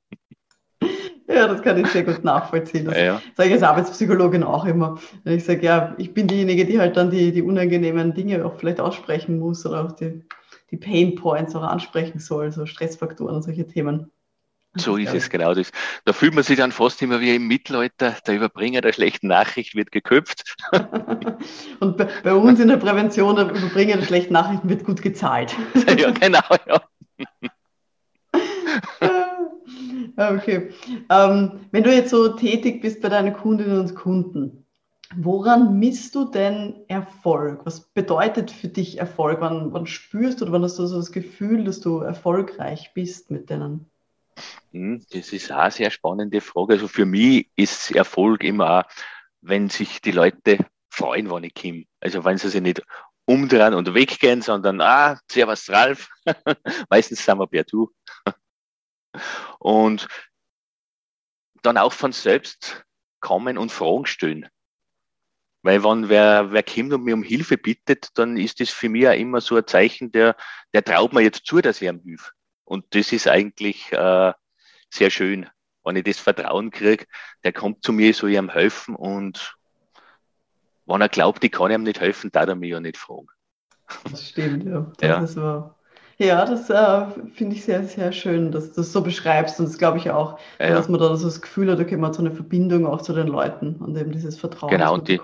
ja. 1.27 1.47
das 1.47 1.61
kann 1.61 1.77
ich 1.77 1.87
sehr 1.87 2.03
gut 2.03 2.23
nachvollziehen. 2.23 2.85
Das 2.85 2.97
ja. 2.97 3.21
sage 3.35 3.49
ich 3.49 3.55
als 3.55 3.63
Arbeitspsychologin 3.63 4.43
auch 4.43 4.65
immer. 4.65 4.97
Wenn 5.25 5.37
ich 5.37 5.43
sage, 5.43 5.65
ja, 5.65 5.93
ich 5.97 6.13
bin 6.13 6.27
diejenige, 6.27 6.65
die 6.65 6.79
halt 6.79 6.95
dann 6.95 7.11
die, 7.11 7.33
die 7.33 7.41
unangenehmen 7.41 8.13
Dinge 8.13 8.45
auch 8.45 8.57
vielleicht 8.57 8.79
aussprechen 8.79 9.39
muss 9.39 9.65
oder 9.65 9.85
auch 9.85 9.91
die, 9.91 10.23
die 10.71 10.77
Pain 10.77 11.15
Points 11.15 11.53
auch 11.53 11.63
ansprechen 11.63 12.19
soll, 12.19 12.53
so 12.53 12.65
Stressfaktoren 12.65 13.35
und 13.35 13.41
solche 13.41 13.67
Themen. 13.67 14.09
So 14.77 14.97
ist 14.97 15.13
es 15.13 15.29
genau 15.29 15.53
das. 15.53 15.71
Da 16.05 16.13
fühlt 16.13 16.33
man 16.33 16.43
sich 16.43 16.57
dann 16.57 16.71
fast 16.71 17.01
immer 17.01 17.19
wie 17.19 17.35
im 17.35 17.47
Mittelalter, 17.47 18.15
der 18.25 18.35
Überbringer 18.35 18.81
der 18.81 18.93
schlechten 18.93 19.27
Nachricht 19.27 19.75
wird 19.75 19.91
geköpft. 19.91 20.55
Und 21.79 21.97
bei, 21.97 22.07
bei, 22.23 22.33
uns 22.33 22.59
in 22.59 22.67
der 22.67 22.77
Prävention, 22.77 23.35
der 23.35 23.49
Überbringer 23.49 23.97
der 23.97 24.05
schlechten 24.05 24.33
Nachrichten 24.33 24.69
wird 24.69 24.83
gut 24.83 25.01
gezahlt. 25.01 25.55
ja, 25.97 26.11
genau, 26.11 26.39
ja. 26.67 26.81
okay. 30.17 30.69
Ähm, 31.09 31.59
wenn 31.71 31.83
du 31.83 31.93
jetzt 31.93 32.09
so 32.09 32.29
tätig 32.29 32.81
bist 32.81 33.01
bei 33.01 33.09
deinen 33.09 33.33
Kundinnen 33.33 33.79
und 33.79 33.95
Kunden, 33.95 34.65
woran 35.15 35.79
misst 35.79 36.15
du 36.15 36.25
denn 36.25 36.75
Erfolg? 36.87 37.61
Was 37.65 37.81
bedeutet 37.81 38.51
für 38.51 38.67
dich 38.67 38.99
Erfolg? 38.99 39.41
Wann, 39.41 39.73
wann 39.73 39.85
spürst 39.85 40.41
du 40.41 40.45
oder 40.45 40.53
wann 40.53 40.63
hast 40.63 40.77
du 40.79 40.85
so 40.85 40.97
das 40.97 41.11
Gefühl, 41.11 41.63
dass 41.63 41.79
du 41.79 41.99
erfolgreich 41.99 42.91
bist 42.93 43.31
mit 43.31 43.49
denen? 43.49 43.89
Hm, 44.77 45.03
das 45.09 45.33
ist 45.33 45.51
auch 45.51 45.57
eine 45.57 45.71
sehr 45.71 45.89
spannende 45.89 46.39
Frage. 46.39 46.73
Also 46.73 46.87
für 46.87 47.05
mich 47.05 47.49
ist 47.55 47.91
Erfolg 47.91 48.43
immer, 48.43 48.85
wenn 49.41 49.69
sich 49.69 50.01
die 50.01 50.11
Leute 50.11 50.59
freuen, 50.89 51.31
wenn 51.31 51.45
ich 51.45 51.55
komme. 51.55 51.85
Also 51.99 52.23
wenn 52.23 52.37
sie 52.37 52.49
sich 52.49 52.61
nicht 52.61 52.83
umdrehen 53.25 53.73
und 53.73 53.93
weggehen, 53.95 54.41
sondern, 54.43 54.79
ah, 54.81 55.19
servus 55.31 55.69
Ralf. 55.69 56.09
Meistens 56.89 57.25
sind 57.25 57.39
wir 57.39 57.47
per 57.47 57.63
Du. 57.63 57.91
Und 59.59 60.07
dann 61.63 61.77
auch 61.77 61.93
von 61.93 62.11
selbst 62.11 62.85
kommen 63.19 63.57
und 63.57 63.71
Fragen 63.71 64.05
stellen. 64.05 64.47
Weil 65.63 65.83
wenn 65.83 66.07
wer, 66.07 66.51
wer 66.51 66.61
kommt 66.61 66.93
und 66.93 67.03
mir 67.03 67.15
um 67.15 67.23
Hilfe 67.23 67.57
bittet, 67.57 68.09
dann 68.13 68.37
ist 68.37 68.59
das 68.59 68.69
für 68.69 68.89
mich 68.89 69.07
auch 69.07 69.13
immer 69.13 69.41
so 69.41 69.55
ein 69.55 69.65
Zeichen, 69.65 70.11
der, 70.11 70.35
der 70.73 70.83
traut 70.83 71.13
mir 71.13 71.21
jetzt 71.21 71.47
zu, 71.47 71.59
dass 71.59 71.81
ich 71.81 71.87
ihm 71.87 71.99
hilft. 72.03 72.31
Und 72.63 72.85
das 72.93 73.11
ist 73.11 73.27
eigentlich 73.27 73.91
äh, 73.91 74.33
sehr 74.89 75.09
schön, 75.09 75.47
wenn 75.83 75.95
ich 75.95 76.03
das 76.03 76.19
Vertrauen 76.19 76.71
kriege, 76.71 77.05
der 77.43 77.53
kommt 77.53 77.83
zu 77.83 77.93
mir, 77.93 78.13
soll 78.13 78.31
ich 78.31 78.37
ihm 78.37 78.49
helfen 78.49 78.95
und 78.95 79.55
wenn 80.85 81.01
er 81.01 81.09
glaubt, 81.09 81.43
ich 81.43 81.51
kann 81.51 81.71
ihm 81.71 81.83
nicht 81.83 81.99
helfen, 81.99 82.31
darf 82.31 82.47
er 82.47 82.55
mich 82.55 82.71
ja 82.71 82.79
nicht 82.79 82.97
fragen. 82.97 83.27
Das 84.09 84.29
stimmt, 84.29 84.65
ja. 84.65 84.91
Das 84.99 85.35
ja. 85.35 85.41
War, 85.41 85.77
ja, 86.17 86.45
das 86.45 86.69
äh, 86.69 87.29
finde 87.33 87.55
ich 87.55 87.63
sehr, 87.63 87.83
sehr 87.83 88.11
schön, 88.11 88.51
dass 88.51 88.69
du 88.69 88.77
das 88.77 88.91
so 88.91 89.01
beschreibst. 89.01 89.59
Und 89.59 89.67
das 89.67 89.77
glaube 89.77 89.97
ich 89.97 90.09
auch, 90.09 90.39
ja, 90.59 90.69
dass 90.69 90.89
man 90.89 90.99
da 90.99 91.15
so 91.15 91.25
das 91.25 91.41
Gefühl 91.41 91.71
hat, 91.71 91.79
okay, 91.79 91.95
man 91.95 92.07
hat 92.07 92.15
so 92.15 92.21
eine 92.21 92.31
Verbindung 92.31 92.87
auch 92.87 93.01
zu 93.01 93.13
den 93.13 93.27
Leuten 93.27 93.75
und 93.75 93.95
eben 93.97 94.11
dieses 94.11 94.39
Vertrauen. 94.39 94.71
Genau, 94.71 94.95
und 94.95 95.07
die, 95.07 95.21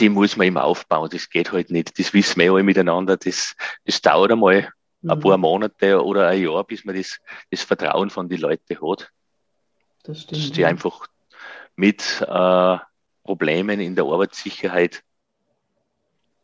die 0.00 0.08
muss 0.08 0.36
man 0.36 0.46
immer 0.46 0.64
aufbauen. 0.64 1.10
Das 1.12 1.28
geht 1.28 1.52
halt 1.52 1.70
nicht. 1.70 1.98
Das 1.98 2.14
wissen 2.14 2.40
wir 2.40 2.52
alle 2.52 2.62
miteinander. 2.62 3.16
Das, 3.16 3.54
das 3.84 4.00
dauert 4.00 4.32
einmal 4.32 4.70
mhm. 5.04 5.10
ein 5.10 5.20
paar 5.20 5.38
Monate 5.38 6.02
oder 6.02 6.28
ein 6.28 6.42
Jahr, 6.42 6.64
bis 6.64 6.84
man 6.84 6.96
das, 6.96 7.20
das 7.50 7.62
Vertrauen 7.62 8.10
von 8.10 8.28
den 8.28 8.40
Leuten 8.40 8.76
hat. 8.80 9.10
Das 10.02 10.22
stimmt. 10.22 10.42
Dass 10.42 10.52
die 10.52 10.64
einfach 10.64 11.06
mit 11.76 12.20
äh, 12.26 12.78
Problemen 13.22 13.80
in 13.80 13.94
der 13.94 14.04
Arbeitssicherheit 14.04 15.02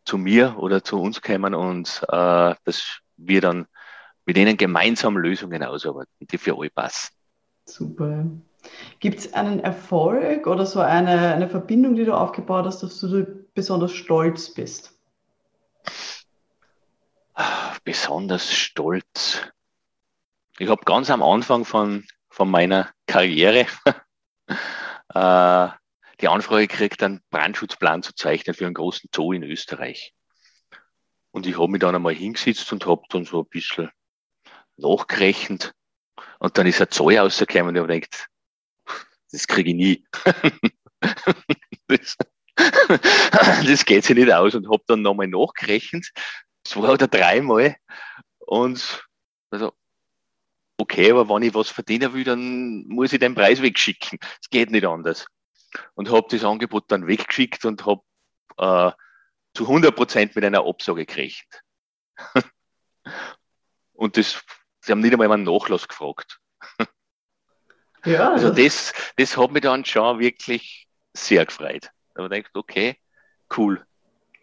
zu 0.05 0.19
mir 0.19 0.57
oder 0.59 0.83
zu 0.83 1.01
uns 1.01 1.21
kommen 1.21 1.55
und 1.55 2.03
äh, 2.09 2.55
dass 2.65 3.01
wir 3.17 3.41
dann 3.41 3.67
mit 4.25 4.37
ihnen 4.39 4.57
gemeinsam 4.57 5.17
Lösungen 5.17 5.63
ausarbeiten, 5.63 6.13
die 6.21 6.39
für 6.39 6.57
alle 6.57 6.71
passen. 6.71 7.15
Super. 7.65 8.25
Gibt 8.99 9.19
es 9.21 9.33
einen 9.33 9.61
Erfolg 9.61 10.47
oder 10.47 10.67
so 10.67 10.81
eine, 10.81 11.35
eine 11.35 11.49
Verbindung, 11.49 11.95
die 11.95 12.05
du 12.05 12.15
aufgebaut 12.15 12.67
hast, 12.67 12.83
dass 12.83 13.01
du 13.01 13.27
besonders 13.55 13.93
stolz 13.93 14.53
bist? 14.53 14.95
Besonders 17.85 18.53
stolz. 18.53 19.41
Ich 20.59 20.69
habe 20.69 20.85
ganz 20.85 21.11
am 21.11 21.23
Anfang 21.23 21.65
von, 21.65 22.07
von 22.29 22.51
meiner 22.51 22.93
Karriere 23.07 23.67
äh, 25.15 25.69
die 26.21 26.29
Anfrage 26.29 26.67
gekriegt, 26.67 27.03
einen 27.03 27.23
Brandschutzplan 27.31 28.03
zu 28.03 28.15
zeichnen 28.15 28.55
für 28.55 28.67
einen 28.67 28.75
großen 28.75 29.09
Zoo 29.15 29.33
in 29.33 29.43
Österreich. 29.43 30.15
Und 31.31 31.47
ich 31.47 31.59
habe 31.59 31.69
mich 31.69 31.81
dann 31.81 31.95
einmal 31.95 32.15
hingesetzt 32.15 32.71
und 32.73 32.87
habe 32.87 33.03
dann 33.09 33.25
so 33.25 33.41
ein 33.43 33.49
bisschen 33.49 33.91
nachgerechnet. 34.77 35.73
Und 36.39 36.59
dann 36.59 36.67
ist 36.67 36.81
ein 36.81 36.91
Zoll 36.91 37.17
rausgekommen 37.17 37.69
und 37.69 37.77
ich 37.77 37.83
habe 37.83 38.01
gedacht, 38.01 38.29
das 39.31 39.47
kriege 39.47 39.71
ich 39.71 39.77
nie. 39.77 40.05
das, 41.87 42.17
das 43.67 43.85
geht 43.85 44.05
sich 44.05 44.17
nicht 44.17 44.33
aus 44.33 44.55
und 44.55 44.69
habe 44.71 44.83
dann 44.87 45.03
nochmal 45.03 45.29
nachgerechnet, 45.29 46.07
zwei 46.71 46.89
oder 46.91 47.09
dreimal. 47.09 47.77
Und 48.39 49.05
also, 49.51 49.73
okay, 50.79 51.11
aber 51.11 51.29
wenn 51.29 51.43
ich 51.43 51.55
was 51.55 51.69
verdienen 51.69 52.13
will, 52.15 52.25
dann 52.25 52.87
muss 52.89 53.13
ich 53.13 53.19
den 53.19 53.35
Preis 53.35 53.61
wegschicken. 53.61 54.19
Es 54.41 54.49
geht 54.51 54.71
nicht 54.71 54.87
anders. 54.87 55.27
Und 55.95 56.11
habe 56.11 56.27
das 56.31 56.45
Angebot 56.45 56.85
dann 56.89 57.07
weggeschickt 57.07 57.65
und 57.65 57.85
habe 57.87 58.03
äh, 58.57 58.93
zu 59.55 59.65
100 59.65 59.95
Prozent 59.95 60.35
mit 60.35 60.45
einer 60.45 60.67
Absage 60.67 61.07
gekriegt. 61.07 61.63
und 63.93 64.17
das, 64.17 64.43
sie 64.81 64.93
haben 64.93 65.01
nicht 65.01 65.13
einmal 65.13 65.31
einen 65.33 65.45
Nachlass 65.45 65.87
gefragt. 65.87 66.41
Ja, 68.05 68.31
also 68.33 68.51
das, 68.51 68.93
das 69.17 69.37
hat 69.37 69.51
mich 69.51 69.63
dann 69.63 69.85
schon 69.85 70.19
wirklich 70.19 70.89
sehr 71.13 71.45
gefreut. 71.47 71.91
Da 72.15 72.25
habe 72.25 72.37
ich 72.37 72.45
gedacht, 72.45 72.57
okay, 72.57 72.97
cool. 73.57 73.85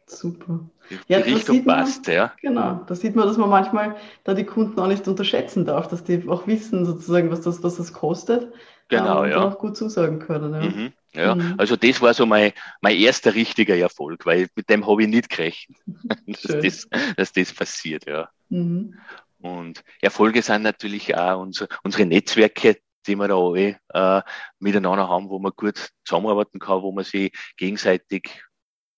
Super. 0.10 0.62
Die 0.90 0.98
ja, 1.08 1.20
Richtung 1.20 1.66
passt, 1.66 2.08
ja. 2.08 2.34
Genau, 2.42 2.82
da 2.88 2.96
sieht 2.96 3.16
man, 3.16 3.28
dass 3.28 3.38
man 3.38 3.50
manchmal 3.50 3.98
da 4.24 4.34
die 4.34 4.46
Kunden 4.46 4.80
auch 4.80 4.88
nicht 4.88 5.06
unterschätzen 5.08 5.66
darf, 5.66 5.90
dass 5.90 6.04
die 6.06 6.28
auch 6.30 6.48
wissen 6.48 6.86
sozusagen, 6.86 7.30
was 7.30 7.42
das, 7.42 7.62
was 7.62 7.76
das 7.76 7.92
kostet. 7.92 8.54
Genau, 8.88 9.26
ähm, 9.26 9.32
ja. 9.32 9.38
Und 9.38 9.44
auch 9.44 9.60
gut 9.60 9.76
zusagen 9.76 10.20
können. 10.20 10.54
Ja. 10.54 10.62
Mhm. 10.62 10.94
Ja, 11.14 11.36
mhm. 11.36 11.56
also 11.58 11.76
das 11.76 12.02
war 12.02 12.14
so 12.14 12.26
mein, 12.26 12.54
mein 12.82 12.96
erster 12.96 13.34
richtiger 13.34 13.76
Erfolg, 13.76 14.26
weil 14.26 14.48
mit 14.56 14.70
dem 14.70 14.88
habe 14.88 15.04
ich 15.04 15.10
nicht 15.10 15.30
gerechnet, 15.30 15.78
dass, 16.28 16.42
das, 16.42 16.88
dass 17.16 17.34
das 17.34 17.54
passiert, 17.54 18.06
ja. 18.06 18.30
Mhm. 18.50 18.96
Und 19.40 19.84
Erfolge 20.02 20.42
sind 20.42 20.64
natürlich 20.64 21.16
auch 21.16 21.42
unsere, 21.42 21.70
unsere 21.84 22.06
Netzwerke, 22.06 22.78
die 23.08 23.16
wir 23.16 23.28
da 23.28 23.38
alle 23.38 23.78
äh, 23.94 24.22
miteinander 24.60 25.08
haben, 25.08 25.30
wo 25.30 25.40
man 25.40 25.54
gut 25.56 25.92
zusammenarbeiten 26.04 26.60
kann, 26.60 26.82
wo 26.82 26.92
man 26.92 27.04
sich 27.04 27.32
gegenseitig 27.56 28.44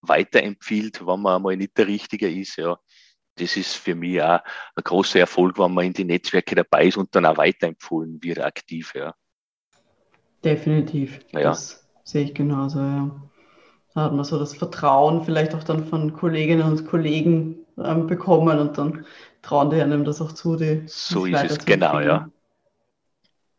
weiterempfiehlt, 0.01 1.05
wenn 1.05 1.21
man 1.21 1.37
einmal 1.37 1.57
nicht 1.57 1.77
der 1.77 1.87
Richtige 1.87 2.29
ist. 2.29 2.57
Ja. 2.57 2.77
Das 3.35 3.55
ist 3.55 3.75
für 3.75 3.95
mich 3.95 4.21
auch 4.21 4.39
ein 4.75 4.83
großer 4.83 5.19
Erfolg, 5.19 5.57
wenn 5.57 5.73
man 5.73 5.85
in 5.85 5.93
die 5.93 6.03
Netzwerke 6.03 6.55
dabei 6.55 6.87
ist 6.87 6.97
und 6.97 7.15
dann 7.15 7.25
auch 7.25 7.37
weiterempfohlen 7.37 8.21
wird, 8.21 8.39
aktiv. 8.39 8.93
Ja. 8.95 9.13
Definitiv. 10.43 11.19
Ja. 11.31 11.41
Das 11.41 11.87
sehe 12.03 12.25
ich 12.25 12.33
genauso, 12.33 12.79
ja. 12.79 13.21
Da 13.95 14.03
hat 14.03 14.13
man 14.13 14.23
so 14.23 14.37
das 14.37 14.55
Vertrauen 14.55 15.23
vielleicht 15.23 15.55
auch 15.55 15.63
dann 15.63 15.85
von 15.85 16.13
Kolleginnen 16.13 16.63
und 16.63 16.85
Kollegen 16.85 17.65
ähm, 17.77 18.07
bekommen 18.07 18.59
und 18.59 18.77
dann 18.77 19.05
trauen 19.41 19.69
die 19.69 19.81
einem 19.81 20.03
das 20.03 20.21
auch 20.21 20.31
zu. 20.31 20.55
Die, 20.55 20.83
so 20.85 21.25
ist 21.25 21.43
es, 21.43 21.65
genau, 21.65 21.99
ja. 21.99 22.29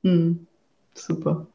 Hm, 0.03 0.47
super. 0.95 1.47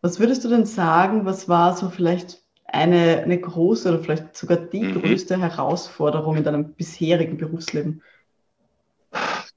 Was 0.00 0.18
würdest 0.18 0.44
du 0.44 0.48
denn 0.48 0.66
sagen, 0.66 1.24
was 1.24 1.48
war 1.48 1.76
so 1.76 1.90
vielleicht 1.90 2.42
eine, 2.68 3.22
eine 3.22 3.40
große 3.40 3.88
oder 3.88 4.00
vielleicht 4.00 4.36
sogar 4.36 4.58
die 4.58 4.82
mhm. 4.82 5.00
größte 5.00 5.40
Herausforderung 5.40 6.36
in 6.36 6.44
deinem 6.44 6.74
bisherigen 6.74 7.36
Berufsleben? 7.36 8.02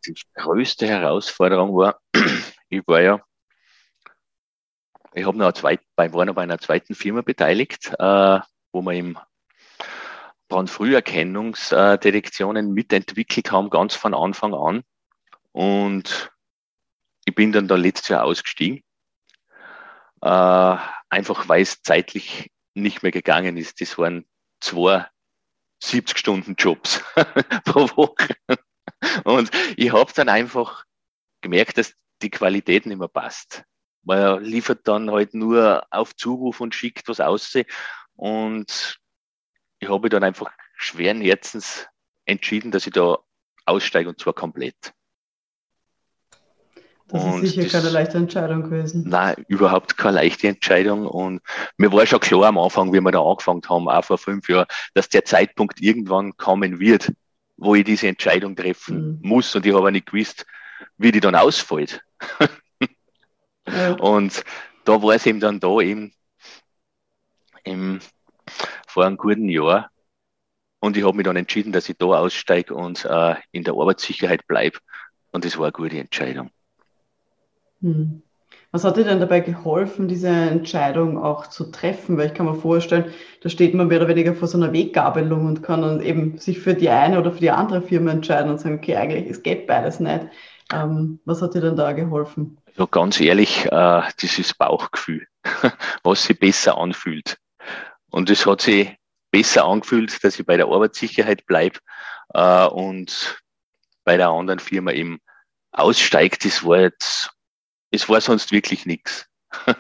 Die 0.05 0.15
größte 0.35 0.87
Herausforderung 0.87 1.75
war, 1.75 1.99
ich 2.69 2.87
war 2.87 3.01
ja, 3.01 3.21
ich 5.13 5.25
habe 5.25 5.37
noch 5.37 5.51
zweit, 5.53 5.81
bei, 5.95 6.11
war 6.13 6.25
noch 6.25 6.35
bei 6.35 6.43
einer 6.43 6.59
zweiten 6.59 6.93
Firma 6.95 7.21
beteiligt, 7.21 7.91
äh, 7.99 8.39
wo 8.71 8.81
wir 8.81 8.93
im 8.93 9.17
Brandfrüherkennungsdetektionen 10.47 12.73
mitentwickelt 12.73 13.51
haben, 13.51 13.69
ganz 13.69 13.95
von 13.95 14.13
Anfang 14.13 14.53
an. 14.53 14.83
Und 15.51 16.31
ich 17.25 17.35
bin 17.35 17.51
dann 17.51 17.67
da 17.67 17.75
letztes 17.75 18.07
Jahr 18.09 18.23
ausgestiegen, 18.23 18.83
äh, 20.21 20.77
einfach 21.09 21.49
weil 21.49 21.63
es 21.63 21.81
zeitlich 21.81 22.51
nicht 22.73 23.03
mehr 23.03 23.11
gegangen 23.11 23.57
ist. 23.57 23.81
Das 23.81 23.97
waren 23.97 24.25
zwei 24.59 25.05
70-Stunden-Jobs 25.83 27.03
pro 27.65 27.88
Woche. 27.95 28.35
Und 29.23 29.51
ich 29.77 29.93
habe 29.93 30.11
dann 30.13 30.29
einfach 30.29 30.85
gemerkt, 31.41 31.77
dass 31.77 31.93
die 32.21 32.29
Qualität 32.29 32.85
nicht 32.85 32.97
mehr 32.97 33.07
passt. 33.07 33.63
Man 34.03 34.43
liefert 34.43 34.88
dann 34.88 35.11
halt 35.11 35.33
nur 35.33 35.85
auf 35.91 36.15
Zuruf 36.15 36.59
und 36.61 36.75
schickt 36.75 37.07
was 37.07 37.19
aus. 37.19 37.55
Und 38.15 38.99
ich 39.79 39.89
habe 39.89 40.09
dann 40.09 40.23
einfach 40.23 40.51
schweren 40.75 41.21
Herzens 41.21 41.88
entschieden, 42.25 42.71
dass 42.71 42.88
ich 42.88 42.93
da 42.93 43.19
aussteige 43.65 44.09
und 44.09 44.19
zwar 44.19 44.33
komplett. 44.33 44.93
Das 47.09 47.23
und 47.23 47.43
ist 47.43 47.55
sicher 47.55 47.63
das, 47.63 47.71
keine 47.71 47.89
leichte 47.89 48.17
Entscheidung 48.17 48.63
gewesen. 48.63 49.03
Nein, 49.07 49.43
überhaupt 49.47 49.97
keine 49.97 50.17
leichte 50.17 50.47
Entscheidung. 50.47 51.07
Und 51.07 51.41
mir 51.77 51.91
war 51.91 52.05
schon 52.05 52.19
klar 52.19 52.45
am 52.45 52.59
Anfang, 52.59 52.93
wie 52.93 53.01
wir 53.01 53.11
da 53.11 53.21
angefangen 53.21 53.63
haben, 53.67 53.89
auch 53.89 54.05
vor 54.05 54.19
fünf 54.19 54.47
Jahren, 54.47 54.67
dass 54.93 55.09
der 55.09 55.25
Zeitpunkt 55.25 55.81
irgendwann 55.81 56.37
kommen 56.37 56.79
wird, 56.79 57.11
wo 57.57 57.73
ich 57.73 57.83
diese 57.83 58.07
Entscheidung 58.07 58.55
treffen 58.55 59.19
mhm. 59.21 59.27
muss. 59.27 59.55
Und 59.55 59.65
ich 59.65 59.73
habe 59.73 59.91
nicht 59.91 60.05
gewusst, 60.05 60.45
wie 60.97 61.11
die 61.11 61.19
dann 61.19 61.35
ausfällt. 61.35 62.01
Ja. 63.67 63.91
Und 63.97 64.43
da 64.85 64.99
war 64.99 65.13
es 65.13 65.27
eben 65.27 65.39
dann 65.39 65.59
da 65.59 65.79
eben 65.79 66.11
im, 67.63 67.99
vor 68.87 69.05
einem 69.05 69.17
guten 69.17 69.47
Jahr. 69.47 69.91
Und 70.79 70.97
ich 70.97 71.03
habe 71.03 71.15
mich 71.15 71.25
dann 71.25 71.35
entschieden, 71.35 71.71
dass 71.71 71.87
ich 71.87 71.97
da 71.97 72.07
aussteige 72.07 72.73
und 72.73 73.05
äh, 73.05 73.35
in 73.51 73.63
der 73.63 73.75
Arbeitssicherheit 73.75 74.47
bleibe. 74.47 74.79
Und 75.31 75.45
das 75.45 75.57
war 75.59 75.65
eine 75.65 75.71
gute 75.73 75.99
Entscheidung. 75.99 76.49
Hm. 77.81 78.24
Was 78.71 78.83
hat 78.83 78.98
dir 78.98 79.03
denn 79.03 79.19
dabei 79.19 79.39
geholfen, 79.39 80.07
diese 80.07 80.27
Entscheidung 80.27 81.17
auch 81.17 81.48
zu 81.48 81.71
treffen? 81.71 82.17
Weil 82.17 82.27
ich 82.27 82.33
kann 82.36 82.45
mir 82.45 82.55
vorstellen, 82.55 83.12
da 83.41 83.50
steht 83.50 83.74
man 83.74 83.88
mehr 83.88 83.98
oder 83.98 84.07
weniger 84.07 84.36
vor 84.36 84.48
so 84.48 84.59
einer 84.59 84.71
Weggabelung 84.71 85.48
und 85.48 85.63
kann 85.63 85.81
dann 85.81 86.01
eben 86.01 86.38
sich 86.38 86.59
für 86.59 86.75
die 86.75 86.89
eine 86.89 87.19
oder 87.19 87.31
für 87.31 87.39
die 87.39 87.50
andere 87.50 87.81
Firma 87.81 88.12
entscheiden 88.12 88.51
und 88.51 88.59
sagen, 88.59 88.75
okay, 88.75 88.95
eigentlich, 88.95 89.27
es 89.27 89.41
geht 89.41 89.65
beides 89.65 90.00
nicht. 90.00 90.27
Ähm, 90.71 91.19
was 91.25 91.41
hat 91.41 91.55
dir 91.55 91.62
denn 91.62 91.75
da 91.75 91.93
geholfen? 91.93 92.59
Also 92.67 92.86
ganz 92.86 93.19
ehrlich, 93.19 93.65
äh, 93.71 94.01
dieses 94.21 94.53
Bauchgefühl, 94.53 95.25
was 96.03 96.25
sich 96.25 96.39
besser 96.39 96.77
anfühlt. 96.77 97.39
Und 98.12 98.29
es 98.29 98.45
hat 98.45 98.62
sich 98.62 98.95
besser 99.31 99.65
angefühlt, 99.65 100.24
dass 100.24 100.39
ich 100.39 100.45
bei 100.45 100.57
der 100.57 100.67
Arbeitssicherheit 100.67 101.48
bleibe 101.48 101.79
äh, 102.36 102.67
und 102.67 103.41
bei 104.03 104.15
der 104.15 104.29
anderen 104.29 104.59
Firma 104.59 104.91
eben 104.91 105.19
aussteigt. 105.71 106.45
Das 106.45 106.63
war 106.63 106.81
jetzt 106.81 107.31
es 107.91 108.08
war 108.10 108.22
sonst 108.22 108.51
wirklich 108.51 108.86
nichts. 108.86 109.27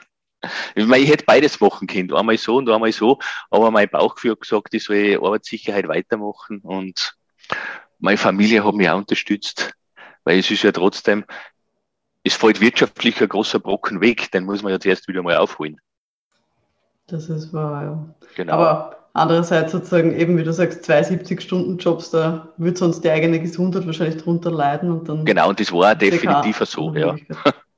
Ich, 0.73 0.85
meine, 0.85 1.03
ich 1.03 1.09
hätte 1.09 1.25
beides 1.25 1.59
machen 1.59 1.85
können, 1.85 2.13
einmal 2.13 2.37
so 2.37 2.55
und 2.55 2.69
einmal 2.69 2.93
so, 2.93 3.19
aber 3.49 3.71
mein 3.71 3.89
Bauchgefühl 3.89 4.31
hat 4.31 4.39
gesagt, 4.39 4.73
ich 4.73 4.85
soll 4.85 5.19
Arbeitssicherheit 5.21 5.89
weitermachen 5.89 6.61
und 6.61 7.17
meine 7.99 8.17
Familie 8.17 8.63
hat 8.63 8.73
mich 8.73 8.89
auch 8.89 8.99
unterstützt, 8.99 9.73
weil 10.23 10.39
es 10.39 10.49
ist 10.49 10.63
ja 10.63 10.71
trotzdem, 10.71 11.25
es 12.23 12.35
fällt 12.35 12.61
wirtschaftlich 12.61 13.21
ein 13.21 13.27
großer 13.27 13.59
Brocken 13.59 13.99
weg, 13.99 14.31
den 14.31 14.45
muss 14.45 14.63
man 14.63 14.71
ja 14.71 14.79
zuerst 14.79 15.09
wieder 15.09 15.23
mal 15.23 15.35
aufholen. 15.35 15.81
Das 17.07 17.27
ist 17.27 17.51
wahr, 17.51 17.83
ja. 17.83 18.15
Genau. 18.35 18.53
Aber 18.53 19.09
andererseits 19.13 19.71
sozusagen, 19.71 20.17
eben 20.17 20.37
wie 20.37 20.43
du 20.43 20.53
sagst, 20.53 20.83
72 20.85 21.41
Stunden 21.41 21.77
Jobs, 21.79 22.11
da 22.11 22.53
wird 22.57 22.77
sonst 22.77 23.01
die 23.01 23.09
eigene 23.09 23.39
Gesundheit 23.41 23.85
wahrscheinlich 23.85 24.21
drunter 24.21 24.51
leiden 24.51 24.91
und 24.91 25.09
dann. 25.09 25.25
Genau, 25.25 25.49
und 25.49 25.59
das 25.59 25.71
war 25.71 25.95
definitiv 25.95 26.59
so, 26.65 26.93
ja. 26.95 27.17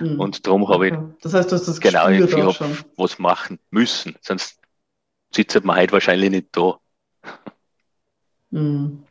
Mhm. 0.00 0.20
Und 0.20 0.46
darum 0.46 0.68
habe 0.68 0.88
ich 0.88 0.94
das 1.22 1.34
heißt, 1.34 1.50
du 1.50 1.56
hast 1.56 1.66
das 1.66 1.80
genau 1.80 2.08
irgendwie 2.08 2.42
hab 2.42 2.84
was 2.96 3.18
machen 3.18 3.58
müssen. 3.70 4.16
Sonst 4.20 4.58
sitzt 5.32 5.64
man 5.64 5.76
heute 5.76 5.92
wahrscheinlich 5.92 6.30
nicht 6.30 6.48
da. 6.52 6.78
Mhm. 8.50 9.02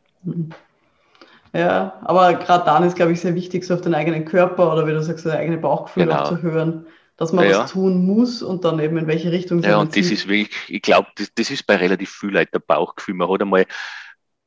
Ja, 1.52 2.00
aber 2.02 2.32
gerade 2.34 2.64
dann 2.64 2.82
ist, 2.82 2.96
glaube 2.96 3.12
ich, 3.12 3.20
sehr 3.20 3.34
wichtig, 3.34 3.64
so 3.64 3.74
auf 3.74 3.82
den 3.82 3.94
eigenen 3.94 4.24
Körper 4.24 4.72
oder 4.72 4.86
wie 4.86 4.92
du 4.92 5.02
sagst, 5.02 5.26
das 5.26 5.34
eigene 5.34 5.58
Bauchgefühl 5.58 6.06
genau. 6.06 6.22
auch 6.22 6.28
zu 6.28 6.40
hören, 6.40 6.86
dass 7.16 7.32
man 7.32 7.48
ja, 7.48 7.60
was 7.60 7.70
tun 7.70 8.06
muss 8.06 8.42
und 8.42 8.64
dann 8.64 8.80
eben 8.80 8.96
in 8.96 9.06
welche 9.06 9.30
Richtung 9.30 9.62
Ja, 9.62 9.78
und 9.78 9.94
das 9.96 10.10
ist 10.10 10.26
wirklich, 10.26 10.58
ich 10.68 10.82
glaube, 10.82 11.08
das, 11.16 11.30
das, 11.34 11.50
ist 11.50 11.66
bei 11.66 11.76
relativ 11.76 12.10
viel 12.10 12.30
Leuten 12.30 12.52
der 12.54 12.58
Bauchgefühl. 12.58 13.14
Man 13.14 13.30
hat 13.30 13.42
einmal, 13.42 13.66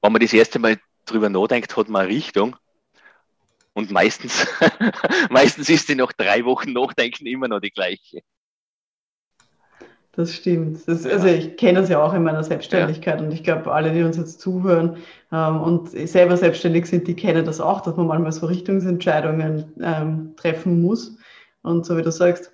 wenn 0.02 0.12
man 0.12 0.22
das 0.22 0.34
erste 0.34 0.60
Mal 0.60 0.78
drüber 1.06 1.30
nachdenkt, 1.30 1.78
hat 1.78 1.88
man 1.90 2.02
eine 2.02 2.14
Richtung 2.14 2.58
und 3.78 3.92
meistens, 3.92 4.48
meistens 5.30 5.70
ist 5.70 5.88
die 5.88 5.94
nach 5.94 6.12
drei 6.12 6.44
Wochen 6.46 6.74
Nachdenken 6.74 7.28
immer 7.28 7.48
noch 7.48 7.60
die 7.60 7.70
gleiche. 7.70 8.22
Das 10.14 10.34
stimmt. 10.34 10.80
Das, 10.88 11.04
ja. 11.04 11.12
Also 11.12 11.28
ich 11.28 11.58
kenne 11.58 11.82
das 11.82 11.90
ja 11.90 12.02
auch 12.02 12.16
in 12.16 12.24
meiner 12.24 12.44
Selbstständigkeit 12.44 13.20
ja. 13.20 13.26
und 13.26 13.32
ich 13.32 13.44
glaube, 13.44 13.72
alle, 13.72 13.94
die 13.94 14.02
uns 14.02 14.18
jetzt 14.18 14.42
zuhören 14.42 14.98
ähm, 15.32 15.62
und 15.62 15.90
selber 15.90 16.38
selbstständig 16.38 16.88
sind, 16.88 17.08
die 17.08 17.14
kennen 17.14 17.46
das 17.46 17.62
auch, 17.62 17.82
dass 17.82 17.96
man 17.96 18.08
manchmal 18.08 18.32
so 18.32 18.48
Richtungsentscheidungen 18.48 19.72
ähm, 19.80 20.34
treffen 20.38 20.82
muss. 20.82 21.16
Und 21.62 21.86
so 21.86 21.98
wie 21.98 22.02
du 22.02 22.12
sagst, 22.12 22.52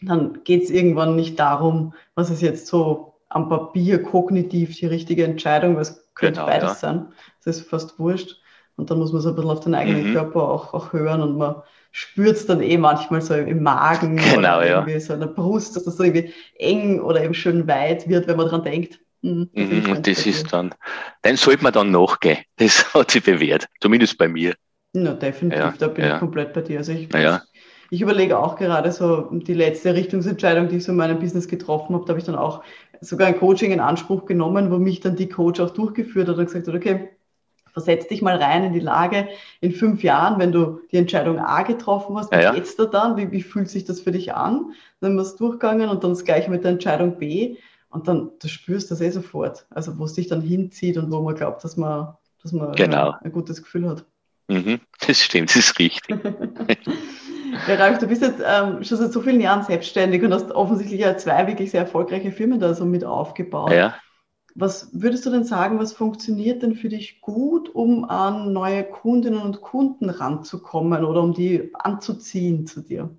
dann 0.00 0.44
geht 0.44 0.62
es 0.62 0.70
irgendwann 0.70 1.16
nicht 1.16 1.40
darum, 1.40 1.92
was 2.14 2.30
ist 2.30 2.40
jetzt 2.40 2.68
so 2.68 3.14
am 3.30 3.48
Papier 3.48 4.00
kognitiv 4.00 4.76
die 4.76 4.86
richtige 4.86 5.24
Entscheidung, 5.24 5.74
weil 5.74 5.82
es 5.82 6.08
könnte 6.14 6.38
genau, 6.38 6.46
beides 6.46 6.68
ja. 6.68 6.74
sein. 6.74 7.08
Das 7.44 7.56
ist 7.56 7.68
fast 7.68 7.98
wurscht. 7.98 8.40
Und 8.76 8.90
dann 8.90 8.98
muss 8.98 9.12
man 9.12 9.22
so 9.22 9.30
ein 9.30 9.34
bisschen 9.34 9.50
auf 9.50 9.60
den 9.60 9.74
eigenen 9.74 10.10
mhm. 10.10 10.12
Körper 10.12 10.42
auch, 10.42 10.74
auch 10.74 10.92
hören 10.92 11.22
und 11.22 11.38
man 11.38 11.62
spürt 11.92 12.36
es 12.36 12.46
dann 12.46 12.62
eh 12.62 12.76
manchmal 12.76 13.22
so 13.22 13.34
im 13.34 13.62
Magen 13.62 14.16
genau, 14.34 14.58
oder 14.58 14.66
irgendwie 14.66 15.00
so 15.00 15.14
in 15.14 15.20
der 15.20 15.28
Brust, 15.28 15.76
dass 15.76 15.84
das 15.84 15.96
so 15.96 16.04
irgendwie 16.04 16.32
eng 16.58 17.00
oder 17.00 17.24
eben 17.24 17.32
schön 17.32 17.66
weit 17.66 18.06
wird, 18.08 18.26
wenn 18.26 18.36
man 18.36 18.48
dran 18.48 18.62
denkt. 18.62 19.00
Hm, 19.22 19.48
mhm, 19.54 19.90
und 19.90 20.06
das 20.06 20.26
ist 20.26 20.52
dann, 20.52 20.74
dann 21.22 21.36
sollte 21.36 21.62
man 21.62 21.72
dann 21.72 21.90
nachgehen. 21.90 22.38
Das 22.56 22.92
hat 22.92 23.10
sich 23.10 23.24
bewährt, 23.24 23.66
zumindest 23.80 24.18
bei 24.18 24.28
mir. 24.28 24.54
Ja, 24.92 25.14
definitiv, 25.14 25.58
ja, 25.58 25.74
da 25.78 25.88
bin 25.88 26.04
ja. 26.04 26.14
ich 26.14 26.20
komplett 26.20 26.52
bei 26.52 26.60
dir. 26.60 26.78
Also 26.78 26.92
ich, 26.92 27.12
ja. 27.12 27.42
ich 27.90 28.00
überlege 28.00 28.38
auch 28.38 28.56
gerade 28.56 28.92
so 28.92 29.28
die 29.32 29.54
letzte 29.54 29.94
Richtungsentscheidung, 29.94 30.68
die 30.68 30.76
ich 30.76 30.84
so 30.84 30.92
in 30.92 30.98
meinem 30.98 31.18
Business 31.18 31.48
getroffen 31.48 31.94
habe, 31.94 32.04
da 32.04 32.10
habe 32.10 32.18
ich 32.18 32.26
dann 32.26 32.34
auch 32.34 32.62
sogar 33.00 33.28
ein 33.28 33.38
Coaching 33.38 33.72
in 33.72 33.80
Anspruch 33.80 34.26
genommen, 34.26 34.70
wo 34.70 34.78
mich 34.78 35.00
dann 35.00 35.16
die 35.16 35.28
Coach 35.28 35.60
auch 35.60 35.70
durchgeführt 35.70 36.28
hat 36.28 36.36
und 36.36 36.46
gesagt 36.46 36.68
hat, 36.68 36.74
okay, 36.74 37.10
versetz 37.76 38.08
dich 38.08 38.22
mal 38.22 38.36
rein 38.38 38.64
in 38.64 38.72
die 38.72 38.80
Lage 38.80 39.28
in 39.60 39.70
fünf 39.70 40.02
Jahren, 40.02 40.38
wenn 40.38 40.50
du 40.50 40.80
die 40.90 40.96
Entscheidung 40.96 41.38
A 41.38 41.62
getroffen 41.62 42.16
hast, 42.16 42.32
wie 42.32 42.40
ja, 42.40 42.54
geht's 42.54 42.74
da 42.74 42.86
dann? 42.86 43.18
Wie, 43.18 43.30
wie 43.32 43.42
fühlt 43.42 43.68
sich 43.68 43.84
das 43.84 44.00
für 44.00 44.12
dich 44.12 44.32
an? 44.32 44.72
Dann 45.00 45.14
wir 45.14 45.20
es 45.20 45.36
durchgegangen 45.36 45.90
und 45.90 46.02
dann 46.02 46.12
das 46.12 46.24
gleiche 46.24 46.50
mit 46.50 46.64
der 46.64 46.70
Entscheidung 46.70 47.18
B 47.18 47.58
und 47.90 48.08
dann 48.08 48.30
du 48.40 48.48
spürst 48.48 48.90
das 48.90 49.02
eh 49.02 49.10
sofort. 49.10 49.66
Also 49.68 49.98
wo 49.98 50.06
es 50.06 50.14
dich 50.14 50.26
dann 50.26 50.40
hinzieht 50.40 50.96
und 50.96 51.12
wo 51.12 51.20
man 51.20 51.34
glaubt, 51.34 51.62
dass 51.64 51.76
man, 51.76 52.14
dass 52.42 52.52
man 52.52 52.72
genau. 52.72 53.10
ja, 53.10 53.20
ein 53.22 53.30
gutes 53.30 53.62
Gefühl 53.62 53.90
hat. 53.90 54.06
Mhm, 54.48 54.80
das 55.06 55.20
stimmt, 55.20 55.50
das 55.50 55.56
ist 55.56 55.78
richtig. 55.78 56.16
ja, 57.68 57.74
Ralf, 57.74 57.98
du 57.98 58.06
bist 58.06 58.22
jetzt 58.22 58.40
ähm, 58.42 58.84
schon 58.84 58.96
seit 58.96 59.12
so 59.12 59.20
vielen 59.20 59.42
Jahren 59.42 59.64
selbstständig 59.64 60.22
und 60.22 60.32
hast 60.32 60.50
offensichtlich 60.50 61.00
ja 61.02 61.14
zwei 61.18 61.46
wirklich 61.46 61.72
sehr 61.72 61.82
erfolgreiche 61.82 62.32
Firmen 62.32 62.58
da 62.58 62.72
so 62.72 62.86
mit 62.86 63.04
aufgebaut. 63.04 63.70
Ja. 63.72 63.96
Was 64.58 64.88
würdest 64.94 65.26
du 65.26 65.30
denn 65.30 65.44
sagen, 65.44 65.78
was 65.78 65.92
funktioniert 65.92 66.62
denn 66.62 66.76
für 66.76 66.88
dich 66.88 67.20
gut, 67.20 67.68
um 67.74 68.06
an 68.06 68.54
neue 68.54 68.84
Kundinnen 68.84 69.42
und 69.42 69.60
Kunden 69.60 70.08
ranzukommen 70.08 71.04
oder 71.04 71.22
um 71.22 71.34
die 71.34 71.74
anzuziehen 71.74 72.66
zu 72.66 72.80
dir? 72.80 73.14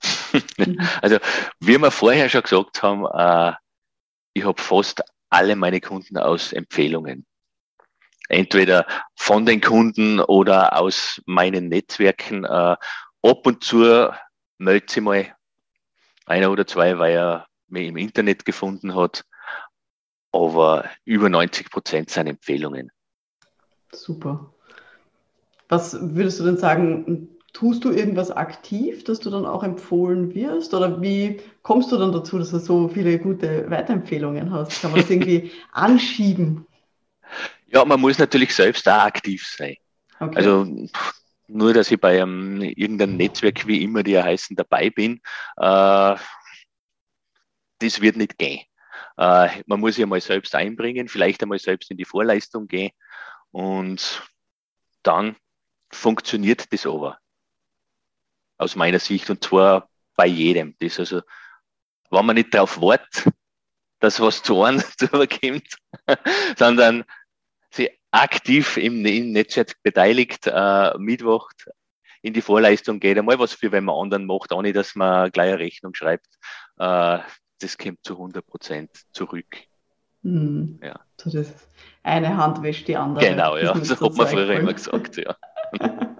Also, 1.02 1.18
wie 1.58 1.78
wir 1.78 1.90
vorher 1.90 2.28
schon 2.28 2.42
gesagt 2.42 2.82
haben, 2.82 3.06
äh, 3.06 3.54
ich 4.34 4.44
habe 4.44 4.60
fast 4.60 5.02
alle 5.30 5.56
meine 5.56 5.80
Kunden 5.80 6.16
aus 6.16 6.52
Empfehlungen. 6.52 7.26
Entweder 8.28 8.86
von 9.16 9.46
den 9.46 9.60
Kunden 9.60 10.20
oder 10.20 10.78
aus 10.78 11.20
meinen 11.26 11.68
Netzwerken. 11.68 12.44
Äh, 12.44 12.76
ab 13.22 13.46
und 13.46 13.64
zu 13.64 14.10
meldet 14.58 14.90
sich 14.90 15.02
mal 15.02 15.34
einer 16.26 16.52
oder 16.52 16.66
zwei, 16.68 16.98
weil 17.00 17.14
er 17.14 17.46
mich 17.66 17.88
im 17.88 17.96
Internet 17.96 18.44
gefunden 18.44 18.94
hat 18.94 19.24
aber 20.46 20.88
über 21.04 21.28
90 21.28 21.70
Prozent 21.70 22.10
sind 22.10 22.26
Empfehlungen. 22.26 22.90
Super. 23.92 24.52
Was 25.68 25.96
würdest 26.14 26.40
du 26.40 26.44
denn 26.44 26.56
sagen, 26.56 27.28
tust 27.52 27.84
du 27.84 27.90
irgendwas 27.90 28.30
aktiv, 28.30 29.04
dass 29.04 29.20
du 29.20 29.30
dann 29.30 29.46
auch 29.46 29.62
empfohlen 29.62 30.34
wirst? 30.34 30.74
Oder 30.74 31.00
wie 31.02 31.40
kommst 31.62 31.92
du 31.92 31.96
dann 31.96 32.12
dazu, 32.12 32.38
dass 32.38 32.50
du 32.50 32.58
so 32.58 32.88
viele 32.88 33.18
gute 33.18 33.70
Weiterempfehlungen 33.70 34.52
hast? 34.52 34.80
Kann 34.80 34.92
man 34.92 35.00
das 35.00 35.10
irgendwie 35.10 35.50
anschieben? 35.72 36.66
Ja, 37.66 37.84
man 37.84 38.00
muss 38.00 38.18
natürlich 38.18 38.54
selbst 38.54 38.88
auch 38.88 39.02
aktiv 39.02 39.46
sein. 39.46 39.76
Okay. 40.20 40.36
Also 40.36 40.66
nur, 41.48 41.74
dass 41.74 41.90
ich 41.90 42.00
bei 42.00 42.22
einem, 42.22 42.62
irgendeinem 42.62 43.16
Netzwerk 43.16 43.66
wie 43.66 43.82
immer 43.82 44.02
die 44.02 44.18
heißen 44.18 44.56
dabei 44.56 44.90
bin, 44.90 45.20
äh, 45.56 46.16
das 47.80 48.00
wird 48.00 48.16
nicht 48.16 48.38
gehen. 48.38 48.60
Äh, 49.18 49.64
man 49.66 49.80
muss 49.80 49.96
sich 49.96 50.04
einmal 50.04 50.20
selbst 50.20 50.54
einbringen, 50.54 51.08
vielleicht 51.08 51.42
einmal 51.42 51.58
selbst 51.58 51.90
in 51.90 51.96
die 51.96 52.04
Vorleistung 52.04 52.68
gehen 52.68 52.92
und 53.50 54.22
dann 55.02 55.36
funktioniert 55.90 56.72
das 56.72 56.86
aber. 56.86 57.18
Aus 58.58 58.76
meiner 58.76 59.00
Sicht 59.00 59.28
und 59.28 59.42
zwar 59.42 59.88
bei 60.14 60.26
jedem. 60.26 60.76
Das 60.78 61.00
also, 61.00 61.22
wenn 62.10 62.26
man 62.26 62.36
nicht 62.36 62.54
darauf 62.54 62.80
wartet, 62.80 63.24
dass 64.00 64.20
was 64.20 64.42
zu 64.42 64.62
einem 64.62 64.82
kommt, 65.10 65.76
sondern 66.56 67.04
sich 67.70 67.90
aktiv 68.12 68.76
im, 68.76 69.04
im 69.04 69.32
Netzwerk 69.32 69.74
beteiligt, 69.82 70.46
äh, 70.46 70.96
mitwacht, 70.96 71.68
in 72.22 72.32
die 72.32 72.42
Vorleistung 72.42 73.00
geht, 73.00 73.18
einmal 73.18 73.38
was 73.38 73.52
für 73.52 73.72
wenn 73.72 73.84
man 73.84 73.96
anderen 73.96 74.26
macht, 74.26 74.52
ohne 74.52 74.72
dass 74.72 74.94
man 74.94 75.30
gleich 75.32 75.48
eine 75.48 75.58
Rechnung 75.58 75.94
schreibt. 75.94 76.28
Äh, 76.78 77.18
das 77.58 77.78
kommt 77.78 77.98
zu 78.02 78.14
100 78.14 78.46
Prozent 78.46 78.90
zurück. 79.12 79.56
Mhm. 80.22 80.78
Ja. 80.82 81.00
So 81.16 81.30
das 81.30 81.52
eine 82.02 82.36
Hand 82.36 82.62
wäscht 82.62 82.88
die 82.88 82.96
andere. 82.96 83.28
Genau, 83.28 83.56
ja. 83.56 83.74
So 83.84 83.94
hat 84.00 84.16
man 84.16 84.26
früher 84.26 84.50
immer 84.50 84.74
gesagt, 84.74 85.16
ja. 85.16 85.36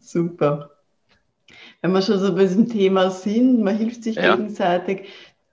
Super. 0.00 0.70
Wenn 1.82 1.92
wir 1.92 2.02
schon 2.02 2.18
so 2.18 2.34
bei 2.34 2.42
diesem 2.42 2.68
Thema 2.68 3.10
sind, 3.10 3.62
man 3.62 3.76
hilft 3.76 4.04
sich 4.04 4.16
ja. 4.16 4.36
gegenseitig. 4.36 5.08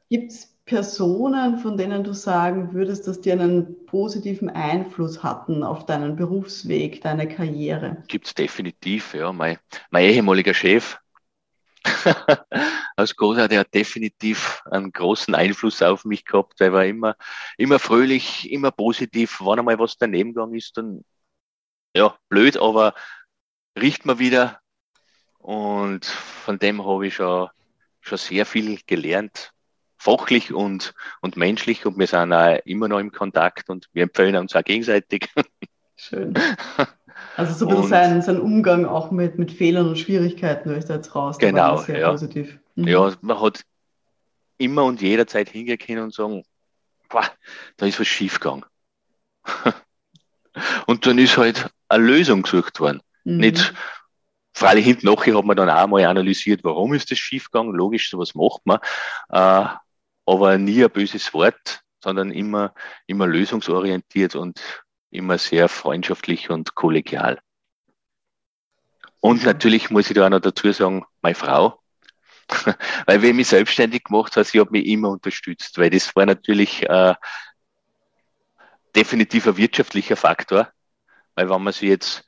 Gibt 0.10 0.32
es 0.32 0.58
Personen, 0.65 1.60
von 1.60 1.78
denen 1.78 2.04
du 2.04 2.13
sagen 2.13 2.73
würdest, 2.73 3.08
dass 3.08 3.21
die 3.21 3.32
einen 3.32 3.86
positiven 3.86 4.50
Einfluss 4.50 5.23
hatten 5.23 5.63
auf 5.63 5.86
deinen 5.86 6.17
Berufsweg, 6.17 7.02
deine 7.02 7.28
Karriere? 7.28 8.04
Gibt 8.10 8.28
es 8.28 8.34
definitiv, 8.36 9.13
ja. 9.13 9.32
Mein, 9.32 9.58
mein 9.91 10.04
ehemaliger 10.04 10.54
Chef, 10.54 11.00
als 12.95 13.15
Großer, 13.15 13.47
der 13.47 13.62
hat 13.62 13.73
definitiv 13.73 14.62
einen 14.69 14.91
großen 14.91 15.36
Einfluss 15.36 15.82
auf 15.82 16.06
mich 16.06 16.26
gehabt. 16.26 16.60
Er 16.62 16.73
war 16.73 16.86
immer, 16.86 17.15
immer 17.58 17.80
fröhlich, 17.80 18.52
immer 18.52 18.71
positiv. 18.71 19.39
Wenn 19.41 19.60
einmal 19.60 19.80
was 19.80 19.97
daneben 19.97 20.34
gegangen 20.34 20.56
ist, 20.56 20.78
dann, 20.78 21.04
ja, 21.95 22.17
blöd, 22.30 22.58
aber 22.58 22.93
riecht 23.80 24.06
man 24.06 24.19
wieder. 24.19 24.60
Und 25.38 26.06
von 26.06 26.60
dem 26.60 26.86
habe 26.86 27.08
ich 27.08 27.15
schon, 27.15 27.50
schon 28.02 28.17
sehr 28.17 28.45
viel 28.45 28.80
gelernt. 28.86 29.54
Fachlich 29.97 30.54
und, 30.54 30.93
und 31.21 31.38
menschlich. 31.38 31.86
Und 31.86 31.97
wir 31.97 32.08
sind 32.08 32.34
auch 32.34 32.60
immer 32.65 32.88
noch 32.88 33.00
im 33.00 33.12
Kontakt 33.12 33.69
und 33.69 33.89
wir 33.93 34.04
empfehlen 34.04 34.36
uns 34.36 34.56
auch 34.56 34.63
gegenseitig. 34.63 35.30
Schön. 35.95 36.34
Also 37.36 37.53
so 37.53 37.67
ein 37.67 37.75
bisschen 37.75 37.89
sein, 37.89 38.21
sein 38.21 38.39
Umgang 38.39 38.86
auch 38.86 39.12
mit, 39.12 39.38
mit 39.38 39.51
Fehlern 39.51 39.88
und 39.88 39.97
Schwierigkeiten 39.97 40.69
höre 40.69 40.77
ich 40.77 40.86
da 40.86 40.95
jetzt 40.95 41.13
raus. 41.15 41.38
Genau, 41.38 41.77
sehr 41.77 41.99
ja. 41.99 42.12
positiv. 42.12 42.60
Mhm. 42.75 42.88
Ja, 42.88 43.13
man 43.21 43.41
hat 43.41 43.63
immer 44.58 44.86
und 44.86 45.01
jederzeit 45.01 45.49
hingehen 45.49 45.77
können 45.77 46.03
und 46.03 46.13
sagen, 46.13 46.43
boah, 47.10 47.25
da 47.77 47.86
ist 47.86 47.99
was 47.99 48.08
schiefgegangen. 48.08 48.65
und 50.88 51.06
dann 51.06 51.17
ist 51.17 51.38
halt 51.38 51.69
eine 51.89 52.03
Lösung 52.03 52.41
gesucht 52.41 52.80
worden. 52.80 53.01
Mhm. 53.23 53.38
Nicht, 53.38 53.73
freilich 54.53 54.86
hinten 54.86 55.06
nachher 55.06 55.38
hat 55.38 55.45
man 55.45 55.58
dann 55.58 55.69
auch 55.69 55.88
mal 55.88 56.03
analysiert, 56.06 56.63
warum 56.63 56.93
ist 56.93 57.12
das 57.12 57.19
schiefgegangen. 57.19 57.73
Logisch, 57.73 58.10
sowas 58.10 58.34
macht 58.34 58.65
man. 58.65 58.80
Äh, 59.30 59.67
aber 60.25 60.58
nie 60.58 60.84
ein 60.84 60.91
böses 60.91 61.34
Wort, 61.34 61.82
sondern 62.03 62.32
immer, 62.32 62.73
immer 63.06 63.27
lösungsorientiert 63.27 64.36
und 64.36 64.60
immer 65.17 65.38
sehr 65.38 65.67
freundschaftlich 65.67 66.49
und 66.49 66.75
kollegial. 66.75 67.39
Und 69.19 69.43
natürlich 69.43 69.89
muss 69.89 70.10
ich 70.10 70.15
da 70.15 70.25
auch 70.25 70.30
noch 70.30 70.39
dazu 70.39 70.71
sagen, 70.71 71.06
meine 71.21 71.36
Frau, 71.36 71.82
weil 73.06 73.21
wenn 73.21 73.32
ich 73.32 73.36
mich 73.36 73.47
selbstständig 73.47 74.06
gemacht 74.06 74.36
habe, 74.36 74.45
sie 74.45 74.62
hat 74.62 74.71
mich 74.71 74.86
immer 74.86 75.10
unterstützt, 75.10 75.77
weil 75.77 75.89
das 75.89 76.15
war 76.15 76.25
natürlich 76.25 76.88
äh, 76.88 77.15
definitiv 78.95 79.47
ein 79.47 79.58
wirtschaftlicher 79.58 80.15
Faktor, 80.15 80.71
weil 81.36 81.49
wenn 81.49 81.62
man 81.62 81.73
sich 81.73 81.89
jetzt 81.89 82.23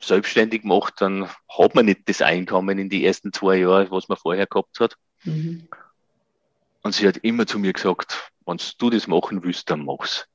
selbstständig 0.00 0.62
macht, 0.64 1.00
dann 1.00 1.28
hat 1.48 1.74
man 1.74 1.86
nicht 1.86 2.08
das 2.08 2.20
Einkommen 2.20 2.78
in 2.78 2.90
die 2.90 3.06
ersten 3.06 3.32
zwei 3.32 3.56
Jahre, 3.56 3.90
was 3.90 4.08
man 4.08 4.18
vorher 4.18 4.46
gehabt 4.46 4.78
hat. 4.78 4.96
Mhm. 5.24 5.68
Und 6.82 6.94
sie 6.94 7.08
hat 7.08 7.16
immer 7.18 7.46
zu 7.46 7.58
mir 7.58 7.72
gesagt, 7.72 8.30
wenn 8.44 8.58
du 8.78 8.90
das 8.90 9.06
machen 9.06 9.42
willst, 9.42 9.70
dann 9.70 9.84
mach's. 9.84 10.28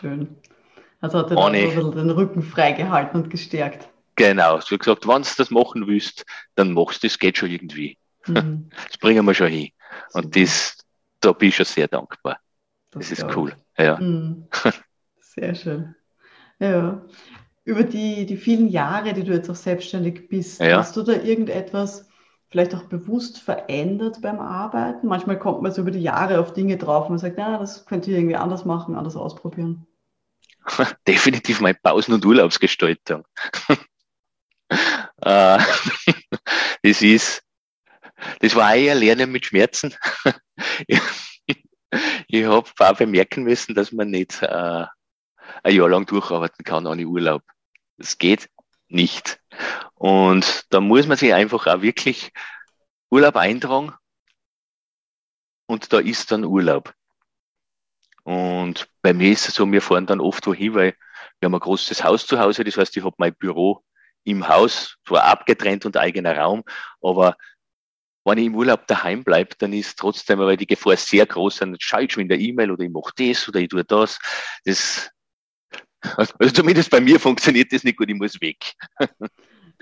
Schön. 0.00 0.36
Also 1.00 1.18
hat 1.18 1.30
er 1.30 1.36
dann 1.36 1.82
so 1.82 1.90
den 1.90 2.10
Rücken 2.10 2.42
freigehalten 2.42 3.22
und 3.22 3.30
gestärkt. 3.30 3.88
Genau, 4.16 4.58
hat 4.58 4.68
gesagt, 4.68 5.08
wenn 5.08 5.22
du 5.22 5.28
das 5.36 5.50
machen 5.50 5.86
willst, 5.86 6.26
dann 6.54 6.72
machst 6.72 7.02
du 7.02 7.06
das, 7.06 7.18
geht 7.18 7.38
schon 7.38 7.50
irgendwie. 7.50 7.96
Mhm. 8.26 8.70
Das 8.88 8.98
bringen 8.98 9.24
wir 9.24 9.34
schon 9.34 9.48
hin. 9.48 9.70
Und 10.12 10.36
das, 10.36 10.76
da 11.20 11.32
bin 11.32 11.48
ich 11.48 11.56
schon 11.56 11.66
sehr 11.66 11.88
dankbar. 11.88 12.38
Das, 12.90 13.08
das 13.08 13.18
ist 13.18 13.36
cool. 13.36 13.54
Ja. 13.78 13.98
Mhm. 13.98 14.46
Sehr 15.20 15.54
schön. 15.54 15.94
Ja. 16.58 17.02
Über 17.64 17.84
die, 17.84 18.26
die 18.26 18.36
vielen 18.36 18.68
Jahre, 18.68 19.12
die 19.12 19.24
du 19.24 19.32
jetzt 19.32 19.48
auch 19.48 19.54
selbstständig 19.54 20.28
bist, 20.28 20.60
ja. 20.60 20.78
hast 20.78 20.96
du 20.96 21.02
da 21.02 21.12
irgendetwas 21.12 22.08
vielleicht 22.48 22.74
auch 22.74 22.84
bewusst 22.84 23.38
verändert 23.38 24.20
beim 24.20 24.40
Arbeiten? 24.40 25.06
Manchmal 25.06 25.38
kommt 25.38 25.62
man 25.62 25.72
so 25.72 25.82
über 25.82 25.92
die 25.92 26.02
Jahre 26.02 26.40
auf 26.40 26.52
Dinge 26.52 26.76
drauf 26.76 27.04
und 27.04 27.12
man 27.12 27.18
sagt, 27.18 27.36
na, 27.38 27.58
das 27.58 27.86
könnte 27.86 28.10
ich 28.10 28.16
irgendwie 28.16 28.36
anders 28.36 28.64
machen, 28.64 28.96
anders 28.96 29.16
ausprobieren. 29.16 29.86
definitiv 31.06 31.60
meine 31.60 31.78
Pausen- 31.82 32.14
und 32.14 32.24
Urlaubsgestaltung. 32.24 33.24
Äh, 35.22 35.58
das 36.82 37.02
ist, 37.02 37.42
das 38.38 38.54
war 38.54 38.74
eher 38.74 38.94
Lernen 38.94 39.32
mit 39.32 39.44
Schmerzen. 39.44 39.94
ich 42.28 42.44
habe 42.44 42.64
auch 42.78 42.96
bemerken 42.96 43.42
müssen, 43.42 43.74
dass 43.74 43.92
man 43.92 44.10
nicht 44.10 44.40
äh, 44.42 44.86
ein 45.62 45.74
Jahr 45.74 45.88
lang 45.88 46.06
durcharbeiten 46.06 46.64
kann 46.64 46.86
ohne 46.86 47.04
Urlaub. 47.04 47.42
Das 47.96 48.16
geht 48.16 48.48
nicht. 48.88 49.40
Und 49.94 50.66
da 50.70 50.80
muss 50.80 51.06
man 51.06 51.16
sich 51.16 51.34
einfach 51.34 51.66
auch 51.66 51.82
wirklich 51.82 52.32
Urlaub 53.10 53.36
eintragen. 53.36 53.92
Und 55.66 55.92
da 55.92 55.98
ist 55.98 56.30
dann 56.32 56.44
Urlaub. 56.44 56.94
Und 58.30 58.86
bei 59.02 59.12
mir 59.12 59.32
ist 59.32 59.48
es 59.48 59.56
so, 59.56 59.70
wir 59.72 59.82
fahren 59.82 60.06
dann 60.06 60.20
oft 60.20 60.46
wohin, 60.46 60.74
weil 60.74 60.94
wir 61.40 61.46
haben 61.46 61.54
ein 61.54 61.60
großes 61.60 62.04
Haus 62.04 62.28
zu 62.28 62.38
Hause. 62.38 62.62
Das 62.62 62.76
heißt, 62.76 62.96
ich 62.96 63.02
habe 63.02 63.16
mein 63.18 63.34
Büro 63.34 63.82
im 64.22 64.46
Haus, 64.46 64.98
zwar 65.04 65.24
abgetrennt 65.24 65.84
und 65.84 65.96
eigener 65.96 66.36
Raum, 66.36 66.62
aber 67.02 67.36
wenn 68.24 68.38
ich 68.38 68.46
im 68.46 68.54
Urlaub 68.54 68.86
daheim 68.86 69.24
bleibe, 69.24 69.56
dann 69.58 69.72
ist 69.72 69.98
trotzdem 69.98 70.38
weil 70.38 70.56
die 70.56 70.68
Gefahr 70.68 70.96
sehr 70.96 71.26
groß, 71.26 71.56
dann 71.56 71.74
schaue 71.80 72.04
ich 72.04 72.12
schon 72.12 72.22
in 72.22 72.28
der 72.28 72.38
E-Mail 72.38 72.70
oder 72.70 72.84
ich 72.84 72.90
mache 72.90 73.10
das 73.16 73.48
oder 73.48 73.58
ich 73.58 73.68
tue 73.68 73.82
das. 73.82 74.20
Das, 74.64 75.10
also 76.00 76.50
zumindest 76.54 76.88
bei 76.90 77.00
mir 77.00 77.18
funktioniert 77.18 77.72
das 77.72 77.82
nicht 77.82 77.98
gut, 77.98 78.10
ich 78.10 78.16
muss 78.16 78.40
weg. 78.40 78.74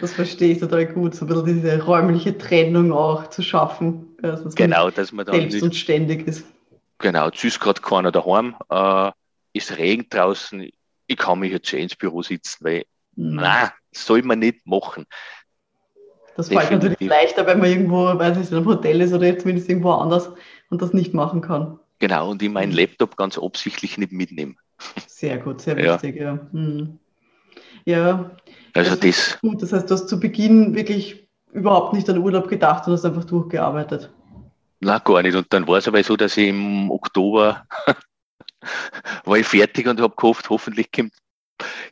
Das 0.00 0.12
verstehe 0.12 0.52
ich 0.52 0.60
total 0.60 0.86
gut, 0.86 1.16
so 1.16 1.24
ein 1.24 1.28
bisschen 1.28 1.46
diese 1.46 1.82
räumliche 1.82 2.38
Trennung 2.38 2.92
auch 2.92 3.30
zu 3.30 3.42
schaffen. 3.42 4.16
Also 4.22 4.48
genau, 4.50 4.90
dass 4.90 5.10
man 5.10 5.26
dann 5.26 5.50
selbst 5.50 5.60
und 5.60 5.74
ständig 5.74 6.28
ist. 6.28 6.44
Genau, 6.98 7.28
ist 7.28 7.60
gerade 7.60 7.80
keiner 7.80 8.10
daheim, 8.10 8.56
äh, 8.70 9.12
ist 9.52 9.78
Regen 9.78 10.06
draußen, 10.10 10.68
ich 11.06 11.16
kann 11.16 11.38
mich 11.38 11.52
jetzt 11.52 11.68
schon 11.68 11.80
ins 11.80 11.96
Büro 11.96 12.22
sitzen, 12.22 12.64
weil, 12.64 12.84
mhm. 13.16 13.36
nein, 13.36 13.70
soll 13.92 14.22
man 14.22 14.40
nicht 14.40 14.66
machen. 14.66 15.06
Das 16.36 16.48
fällt 16.48 16.70
natürlich 16.70 17.00
leichter, 17.00 17.46
wenn 17.46 17.58
man 17.58 17.68
irgendwo, 17.68 18.04
weiß 18.16 18.38
ich, 18.38 18.50
in 18.50 18.58
einem 18.58 18.66
Hotel 18.66 19.00
ist 19.00 19.12
oder 19.12 19.36
zumindest 19.38 19.68
irgendwo 19.68 19.90
anders 19.90 20.30
und 20.70 20.80
das 20.80 20.92
nicht 20.92 21.14
machen 21.14 21.40
kann. 21.40 21.80
Genau, 21.98 22.30
und 22.30 22.42
ich 22.42 22.48
meinen 22.48 22.70
Laptop 22.70 23.16
ganz 23.16 23.38
absichtlich 23.38 23.98
nicht 23.98 24.12
mitnehme. 24.12 24.54
Sehr 25.08 25.38
gut, 25.38 25.60
sehr 25.60 25.76
wichtig, 25.76 26.16
ja. 26.16 26.34
Ja, 26.34 26.48
hm. 26.52 26.98
ja 27.84 28.30
also 28.72 28.90
das, 28.94 29.00
das 29.00 29.40
gut. 29.40 29.62
Das 29.62 29.72
heißt, 29.72 29.90
du 29.90 29.94
hast 29.94 30.08
zu 30.08 30.20
Beginn 30.20 30.76
wirklich 30.76 31.28
überhaupt 31.52 31.94
nicht 31.94 32.08
an 32.08 32.18
Urlaub 32.18 32.48
gedacht 32.48 32.86
und 32.86 32.92
hast 32.92 33.04
einfach 33.04 33.24
durchgearbeitet. 33.24 34.12
Na, 34.80 34.98
gar 34.98 35.22
nicht. 35.22 35.34
Und 35.34 35.52
dann 35.52 35.66
war 35.66 35.78
es 35.78 35.88
aber 35.88 36.02
so, 36.04 36.16
dass 36.16 36.36
ich 36.36 36.48
im 36.48 36.90
Oktober 36.90 37.66
war 39.24 39.36
ich 39.36 39.46
fertig 39.46 39.86
und 39.86 40.00
habe 40.00 40.14
gehofft, 40.14 40.48
hoffentlich 40.50 40.92
kommt, 40.92 41.12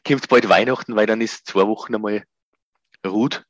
kommt 0.06 0.28
bald 0.28 0.48
Weihnachten, 0.48 0.94
weil 0.94 1.06
dann 1.06 1.20
ist 1.20 1.46
zwei 1.46 1.66
Wochen 1.66 1.94
einmal 1.94 2.24
Ruht. 3.04 3.44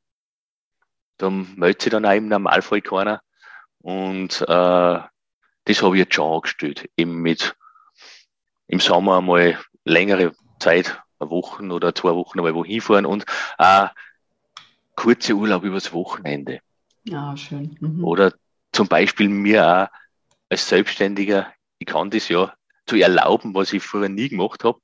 Dann 1.17 1.53
meldet 1.55 1.81
sich 1.81 1.91
dann 1.91 2.05
auch 2.05 2.13
im 2.13 2.27
Normalfall 2.27 2.81
keiner. 2.81 3.21
Und 3.79 4.41
äh, 4.41 4.45
das 4.45 5.81
habe 5.81 5.95
ich 5.95 5.99
jetzt 5.99 6.15
schon 6.15 6.33
angestellt. 6.33 6.89
Eben 6.95 7.21
mit 7.21 7.55
im 8.67 8.79
Sommer 8.79 9.17
einmal 9.17 9.59
längere 9.83 10.33
Zeit, 10.59 11.01
eine 11.19 11.29
Woche 11.29 11.63
oder 11.63 11.95
zwei 11.95 12.13
Wochen 12.13 12.39
einmal 12.39 12.53
wohin 12.53 12.81
fahren 12.81 13.05
und 13.05 13.25
auch 13.57 13.89
kurze 14.95 15.33
Urlaub 15.33 15.63
übers 15.63 15.93
Wochenende. 15.93 16.59
Ja, 17.05 17.31
ah, 17.31 17.37
schön. 17.37 17.77
Mhm. 17.79 18.03
Oder 18.03 18.33
zum 18.77 18.87
Beispiel 18.87 19.27
mir 19.27 19.67
auch 19.67 19.87
als 20.49 20.69
Selbstständiger, 20.69 21.51
ich 21.79 21.87
kann 21.87 22.11
das 22.11 22.29
ja 22.29 22.53
zu 22.85 22.95
erlauben, 22.95 23.55
was 23.55 23.73
ich 23.73 23.81
vorher 23.81 24.07
nie 24.07 24.29
gemacht 24.29 24.63
habe, 24.63 24.79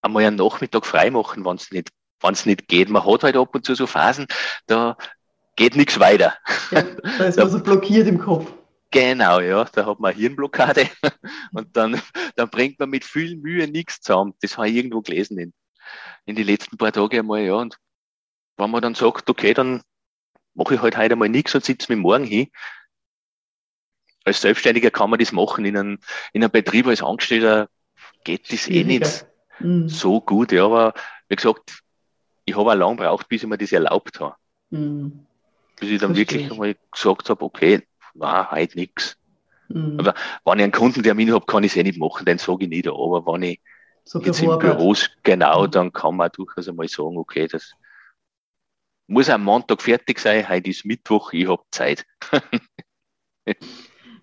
einmal 0.00 0.24
einen 0.24 0.36
Nachmittag 0.36 0.86
frei 0.86 1.10
machen, 1.10 1.44
wenn 1.44 1.56
es 1.56 1.70
nicht, 1.70 1.90
wenn's 2.22 2.46
nicht 2.46 2.66
geht. 2.66 2.88
Man 2.88 3.04
hat 3.04 3.22
halt 3.22 3.36
ab 3.36 3.54
und 3.54 3.66
zu 3.66 3.74
so 3.74 3.86
Phasen, 3.86 4.26
da 4.66 4.96
geht 5.56 5.76
nichts 5.76 6.00
weiter. 6.00 6.34
Ja, 6.70 6.82
da 7.18 7.24
ist 7.26 7.36
man 7.36 7.50
so 7.50 7.62
blockiert 7.62 8.08
im 8.08 8.18
Kopf. 8.18 8.50
Genau, 8.90 9.40
ja, 9.40 9.64
da 9.64 9.84
hat 9.84 10.00
man 10.00 10.12
eine 10.12 10.20
Hirnblockade 10.20 10.88
und 11.52 11.76
dann, 11.76 12.00
dann 12.34 12.48
bringt 12.48 12.78
man 12.78 12.88
mit 12.88 13.04
viel 13.04 13.36
Mühe 13.36 13.68
nichts 13.68 14.00
zusammen. 14.00 14.32
Das 14.40 14.56
habe 14.56 14.70
ich 14.70 14.76
irgendwo 14.76 15.02
gelesen 15.02 15.38
in, 15.38 15.52
in 16.24 16.34
den 16.34 16.46
letzten 16.46 16.78
paar 16.78 16.92
Tagen 16.92 17.18
einmal, 17.18 17.42
ja. 17.42 17.56
Und 17.56 17.76
wenn 18.56 18.70
man 18.70 18.80
dann 18.80 18.94
sagt, 18.94 19.28
okay, 19.28 19.52
dann 19.52 19.82
mache 20.54 20.74
ich 20.74 20.82
halt 20.82 20.96
heute 20.96 21.16
mal 21.16 21.28
nichts 21.28 21.54
und 21.54 21.64
sitze 21.64 21.92
mir 21.92 22.00
morgen 22.00 22.24
hin. 22.24 22.48
Als 24.24 24.40
Selbstständiger 24.40 24.90
kann 24.90 25.10
man 25.10 25.18
das 25.18 25.32
machen. 25.32 25.64
In 25.64 25.76
einem, 25.76 25.98
in 26.32 26.42
einem 26.42 26.50
Betrieb 26.50 26.86
als 26.86 27.02
Angestellter 27.02 27.68
geht 28.24 28.52
das 28.52 28.68
eh 28.68 28.84
nicht 28.84 29.26
mhm. 29.58 29.88
so 29.88 30.20
gut. 30.20 30.52
Ja, 30.52 30.64
aber 30.64 30.94
wie 31.28 31.36
gesagt, 31.36 31.82
ich 32.44 32.56
habe 32.56 32.70
auch 32.70 32.74
lange 32.74 32.96
gebraucht, 32.96 33.28
bis 33.28 33.42
ich 33.42 33.48
mir 33.48 33.58
das 33.58 33.72
erlaubt 33.72 34.20
habe. 34.20 34.36
Mhm. 34.70 35.26
Bis 35.78 35.90
ich 35.90 36.00
dann 36.00 36.14
Verstehe 36.14 36.38
wirklich 36.38 36.52
einmal 36.52 36.76
gesagt 36.90 37.28
habe, 37.28 37.44
okay, 37.44 37.82
war 38.14 38.50
heute 38.50 38.78
nichts. 38.78 39.16
Mhm. 39.68 39.98
Aber 39.98 40.14
wenn 40.44 40.58
ich 40.58 40.62
einen 40.64 40.72
Kundentermin 40.72 41.32
habe, 41.32 41.46
kann 41.46 41.64
ich 41.64 41.72
es 41.72 41.76
eh 41.76 41.82
nicht 41.82 41.98
machen, 41.98 42.24
den 42.24 42.38
sage 42.38 42.64
ich 42.64 42.70
nicht. 42.70 42.88
Aber 42.88 43.26
wenn 43.26 43.42
ich 43.42 43.60
so 44.04 44.20
jetzt 44.20 44.42
im 44.42 44.58
Büro 44.58 44.94
genau, 45.22 45.66
mhm. 45.66 45.70
dann 45.70 45.92
kann 45.92 46.16
man 46.16 46.30
durchaus 46.32 46.68
einmal 46.68 46.88
sagen, 46.88 47.16
okay, 47.16 47.48
das 47.48 47.72
muss 49.06 49.28
am 49.28 49.44
Montag 49.44 49.82
fertig 49.82 50.18
sein, 50.18 50.48
heute 50.48 50.70
ist 50.70 50.84
Mittwoch, 50.84 51.32
ich 51.32 51.48
habe 51.48 51.62
Zeit. 51.70 52.06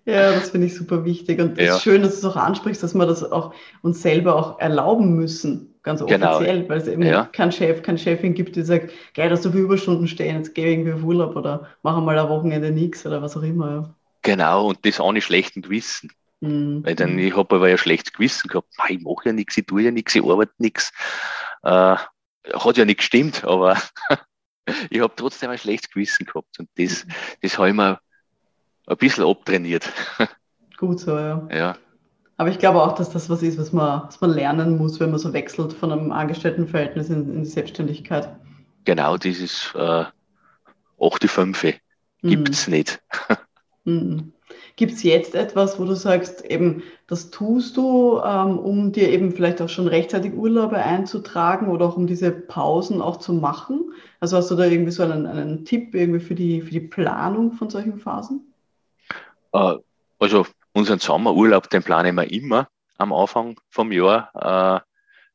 ja, 0.04 0.32
das 0.32 0.50
finde 0.50 0.66
ich 0.66 0.74
super 0.74 1.04
wichtig. 1.04 1.40
Und 1.40 1.58
es 1.58 1.66
ja. 1.66 1.76
ist 1.76 1.82
schön, 1.82 2.02
dass 2.02 2.20
du 2.20 2.28
es 2.28 2.32
auch 2.32 2.36
ansprichst, 2.36 2.82
dass 2.82 2.94
wir 2.94 3.06
das 3.06 3.22
auch 3.22 3.54
uns 3.82 4.02
selber 4.02 4.36
auch 4.36 4.58
erlauben 4.58 5.14
müssen. 5.14 5.68
ganz 5.84 6.04
Genau. 6.04 6.36
offiziell, 6.36 6.68
weil 6.68 6.78
es 6.78 6.86
eben 6.86 7.02
Ja. 7.02 7.24
keinen 7.24 7.50
Chef, 7.50 7.82
keine 7.82 7.98
Chefin 7.98 8.34
gibt, 8.34 8.54
die 8.54 8.62
sagt, 8.62 8.92
geil, 9.14 9.28
dass 9.30 9.42
so 9.42 9.50
viele 9.50 9.64
Überstunden 9.64 10.06
stehen, 10.06 10.36
jetzt 10.36 10.54
gehe 10.54 10.70
irgendwie 10.70 10.92
auf 10.92 11.02
Urlaub 11.02 11.34
oder 11.34 11.66
mache 11.82 12.00
mal 12.00 12.16
ein 12.16 12.28
Wochenende 12.28 12.70
nichts 12.70 13.04
oder 13.04 13.20
was 13.20 13.36
auch 13.36 13.42
immer. 13.42 13.92
Genau, 14.22 14.68
und 14.68 14.86
das 14.86 15.00
ohne 15.00 15.20
schlechten 15.20 15.60
Gewissen. 15.62 16.10
Ja. 16.40 16.48
Mhm. 16.48 16.84
Weil 16.84 16.94
dann, 16.94 17.18
ich 17.18 17.36
habe 17.36 17.56
aber 17.56 17.68
ja 17.68 17.78
schlechtes 17.78 18.12
Gewissen 18.12 18.48
gehabt. 18.48 18.68
Ich 18.88 19.00
mache 19.00 19.26
ja 19.26 19.32
nichts, 19.32 19.56
ich 19.56 19.66
tue 19.66 19.82
ja 19.82 19.90
nichts, 19.90 20.14
ich 20.14 20.22
arbeite 20.22 20.52
nichts. 20.58 20.92
Äh, 21.62 21.96
hat 22.52 22.76
ja 22.76 22.84
nicht 22.84 22.98
gestimmt, 22.98 23.44
aber 23.44 23.76
ich 24.90 25.00
habe 25.00 25.12
trotzdem 25.16 25.50
ein 25.50 25.58
schlechtes 25.58 25.90
Gewissen 25.90 26.26
gehabt. 26.26 26.58
Und 26.58 26.68
das, 26.76 27.06
das 27.40 27.58
habe 27.58 27.68
ich 27.68 27.74
mir 27.74 27.98
ein 28.86 28.96
bisschen 28.96 29.24
abtrainiert. 29.24 29.90
Gut 30.76 31.00
so, 31.00 31.16
ja. 31.16 31.48
Ja, 31.52 31.76
Aber 32.36 32.48
ich 32.48 32.58
glaube 32.58 32.82
auch, 32.82 32.94
dass 32.94 33.10
das 33.10 33.30
was 33.30 33.42
ist, 33.42 33.58
was 33.58 33.72
man, 33.72 34.02
was 34.06 34.20
man 34.20 34.30
lernen 34.30 34.76
muss, 34.76 34.98
wenn 34.98 35.10
man 35.10 35.20
so 35.20 35.32
wechselt 35.32 35.72
von 35.72 35.92
einem 35.92 36.12
Angestelltenverhältnis 36.12 37.08
in, 37.08 37.32
in 37.32 37.42
die 37.44 37.48
Selbstständigkeit. 37.48 38.28
genau 38.84 39.16
dieses 39.16 39.72
äh, 39.74 40.04
8 41.00 41.30
5 41.30 41.78
gibt's 42.22 42.68
nicht. 42.68 43.00
Mhm. 43.84 44.32
Gibt 44.82 44.94
es 44.94 45.04
jetzt 45.04 45.36
etwas, 45.36 45.78
wo 45.78 45.84
du 45.84 45.94
sagst, 45.94 46.44
eben, 46.44 46.82
das 47.06 47.30
tust 47.30 47.76
du, 47.76 48.18
ähm, 48.18 48.58
um 48.58 48.90
dir 48.90 49.10
eben 49.10 49.30
vielleicht 49.30 49.62
auch 49.62 49.68
schon 49.68 49.86
rechtzeitig 49.86 50.34
Urlaube 50.34 50.76
einzutragen 50.76 51.68
oder 51.68 51.86
auch 51.86 51.96
um 51.96 52.08
diese 52.08 52.32
Pausen 52.32 53.00
auch 53.00 53.18
zu 53.18 53.32
machen? 53.32 53.92
Also 54.18 54.38
hast 54.38 54.50
du 54.50 54.56
da 54.56 54.64
irgendwie 54.64 54.90
so 54.90 55.04
einen, 55.04 55.24
einen 55.28 55.64
Tipp 55.64 55.94
irgendwie 55.94 56.18
für 56.18 56.34
die, 56.34 56.62
für 56.62 56.72
die 56.72 56.80
Planung 56.80 57.52
von 57.52 57.70
solchen 57.70 57.96
Phasen? 57.96 58.52
Äh, 59.52 59.76
also 60.18 60.46
unseren 60.72 60.98
Sommerurlaub, 60.98 61.70
den 61.70 61.84
planen 61.84 62.16
wir 62.16 62.28
immer 62.32 62.66
am 62.98 63.12
Anfang 63.12 63.60
vom 63.70 63.92
Jahr. 63.92 64.82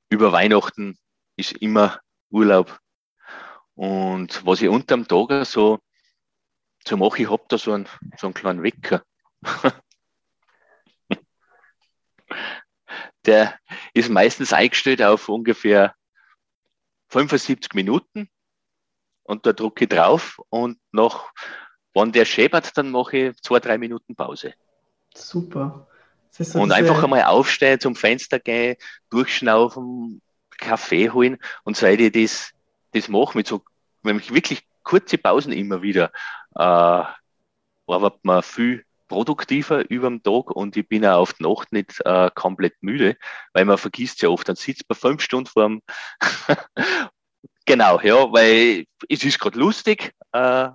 Äh, 0.10 0.14
über 0.14 0.34
Weihnachten 0.34 0.98
ist 1.38 1.54
immer 1.54 2.02
Urlaub. 2.32 2.78
Und 3.76 4.46
was 4.46 4.62
ich 4.62 4.68
unterm 4.68 5.08
Tag 5.08 5.46
so, 5.46 5.80
so 6.86 6.98
mache, 6.98 7.22
ich 7.22 7.32
habe 7.32 7.46
da 7.48 7.58
so 7.58 7.72
einen, 7.72 7.88
so 8.18 8.28
einen 8.28 8.34
kleinen 8.34 8.62
Wecker. 8.62 9.04
Der 13.26 13.60
ist 13.93 14.10
meistens 14.10 14.54
eingestellt 14.54 15.02
auf 15.02 15.28
ungefähr 15.30 15.93
75 17.10 17.73
Minuten 17.73 18.30
und 19.23 19.45
da 19.45 19.54
drücke 19.54 19.84
ich 19.86 19.89
drauf 19.89 20.39
und 20.50 20.80
nach, 20.91 21.32
wenn 21.93 22.12
der 22.12 22.26
schäbert, 22.26 22.78
dann 22.78 22.91
mache 22.91 23.17
ich 23.17 23.41
zwei, 23.41 23.60
drei 23.60 23.78
Minuten 23.78 24.15
Pause. 24.15 24.54
Super. 25.13 25.88
So 26.32 26.60
Und 26.60 26.69
diese- 26.69 26.76
einfach 26.76 27.04
einmal 27.04 27.23
aufstehen, 27.23 27.80
zum 27.80 27.95
Fenster 27.95 28.39
gehen, 28.39 28.78
durchschnaufen, 29.10 30.21
Kaffee 30.58 31.10
holen 31.10 31.38
und 31.63 31.76
seit 31.78 32.00
ich 32.00 32.12
das, 32.12 32.52
das 32.93 33.08
mache, 33.10 33.38
mit 33.38 33.47
so 33.47 33.63
nämlich 34.04 34.34
wirklich 34.34 34.65
kurze 34.84 35.17
Pausen 35.17 35.52
immer 35.52 35.82
wieder, 35.82 36.12
äh, 36.56 37.04
arbeitet 37.88 38.23
man 38.23 38.41
viel 38.43 38.86
produktiver 39.08 39.89
über 39.89 40.10
den 40.10 40.24
Tag 40.24 40.52
und 40.52 40.76
ich 40.78 40.88
bin 40.88 41.06
auch 41.06 41.20
auf 41.20 41.34
die 41.34 41.43
Nacht 41.43 41.72
nicht 41.72 42.00
äh, 42.06 42.30
komplett 42.36 42.76
müde, 42.82 43.15
weil 43.54 43.65
man 43.65 43.78
vergisst 43.78 44.22
ja 44.22 44.30
oft, 44.30 44.48
dann 44.48 44.56
sitzt 44.56 44.86
man 44.89 44.98
fünf 44.98 45.22
Stunden 45.22 45.48
vorm 45.50 45.82
Genau, 47.65 48.00
ja, 48.02 48.32
weil 48.32 48.86
es 49.10 49.26
ist 49.26 49.39
gerade 49.39 49.60
lustig, 49.60 50.13
äh, 50.32 50.70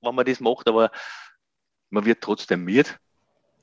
wenn 0.00 0.14
man 0.14 0.24
das 0.24 0.38
macht, 0.38 0.68
aber 0.68 0.92
man 1.90 2.04
wird 2.04 2.20
trotzdem 2.20 2.64
müde. 2.64 2.88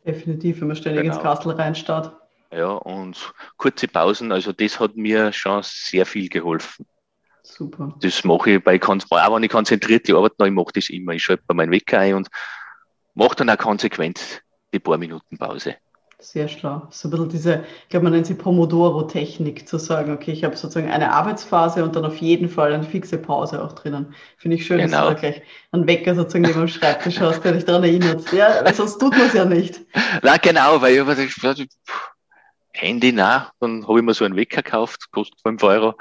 Definitiv, 0.06 0.60
wenn 0.60 0.68
man 0.68 0.76
ständig 0.76 1.06
ins 1.06 1.16
Genau. 1.18 1.30
Kastel 1.30 1.52
reinstarrt. 1.54 2.14
Ja, 2.52 2.72
und 2.72 3.34
kurze 3.58 3.88
Pausen, 3.88 4.32
also 4.34 4.52
das 4.52 4.80
hat 4.80 4.96
mir 4.98 5.32
schon 5.32 5.62
sehr 5.64 6.06
viel 6.06 6.28
geholfen. 6.28 6.86
Super. 7.42 7.96
Das 8.02 8.24
mache 8.24 8.52
ich 8.52 8.64
bei, 8.64 8.80
auch 8.82 9.36
wenn 9.36 9.44
ich 9.44 9.50
konzentriert 9.50 10.08
die 10.08 10.14
Arbeit 10.14 10.34
noch, 10.38 10.46
ich 10.46 10.54
mache 10.54 10.74
das 10.74 10.90
immer. 10.90 11.14
Ich 11.14 11.24
schalte 11.24 11.44
bei 11.48 11.54
meinen 11.54 11.72
Wecker 11.72 12.00
ein 12.00 12.16
und 12.16 12.30
mache 13.16 13.36
dann 13.36 13.50
auch 13.50 13.58
konsequent 13.58 14.42
die 14.74 14.80
paar 14.80 14.98
Minuten 14.98 15.38
Pause. 15.38 15.76
Sehr 16.20 16.48
schlau. 16.48 16.88
So 16.90 17.10
ein 17.10 17.12
bisschen 17.12 17.28
diese, 17.30 17.66
ich 17.84 17.90
glaube, 17.90 18.06
man 18.06 18.14
nennt 18.14 18.26
sie 18.26 18.34
Pomodoro-Technik, 18.34 19.68
zu 19.68 19.78
sagen, 19.78 20.14
okay, 20.14 20.32
ich 20.32 20.46
habe 20.46 20.56
sozusagen 20.56 20.90
eine 20.90 21.12
Arbeitsphase 21.12 21.84
und 21.84 21.98
dann 21.98 22.06
auf 22.06 22.16
jeden 22.18 22.48
Fall 22.48 22.74
eine 22.74 22.84
fixe 22.86 23.18
Pause 23.18 23.62
auch 23.62 23.74
drinnen. 23.74 24.16
Finde 24.38 24.56
ich 24.56 24.66
schön, 24.66 24.78
dass 24.78 24.90
Genau. 24.92 25.10
du 25.10 25.14
da 25.16 25.20
gleich 25.20 25.42
einen 25.74 25.86
Wecker 25.86 26.16
sozusagen 26.16 26.44
neben 26.46 26.60
dem 26.60 26.68
Schreibtisch 26.70 27.20
hast, 27.20 27.42
der 27.42 27.52
dich 27.52 27.66
daran 27.66 27.84
erinnert. 27.84 28.32
Ja, 28.32 28.74
sonst 28.74 29.00
tut 29.00 29.12
man 29.12 29.28
es 29.28 29.34
ja 29.34 29.44
nicht. 29.44 29.82
Na 30.22 30.38
genau, 30.38 30.82
weil 30.82 30.94
ich 30.94 31.00
hab 31.02 31.08
gesagt, 31.18 31.60
pff, 31.60 32.10
Handy, 32.72 33.12
na, 33.12 33.52
dann 33.60 33.86
habe 33.86 34.00
ich 34.00 34.06
mir 34.06 34.14
so 34.14 34.24
einen 34.24 34.38
Wecker 34.38 34.62
gekauft, 34.64 35.12
kostet 35.12 35.40
5 35.42 35.62
Euro. 35.64 35.96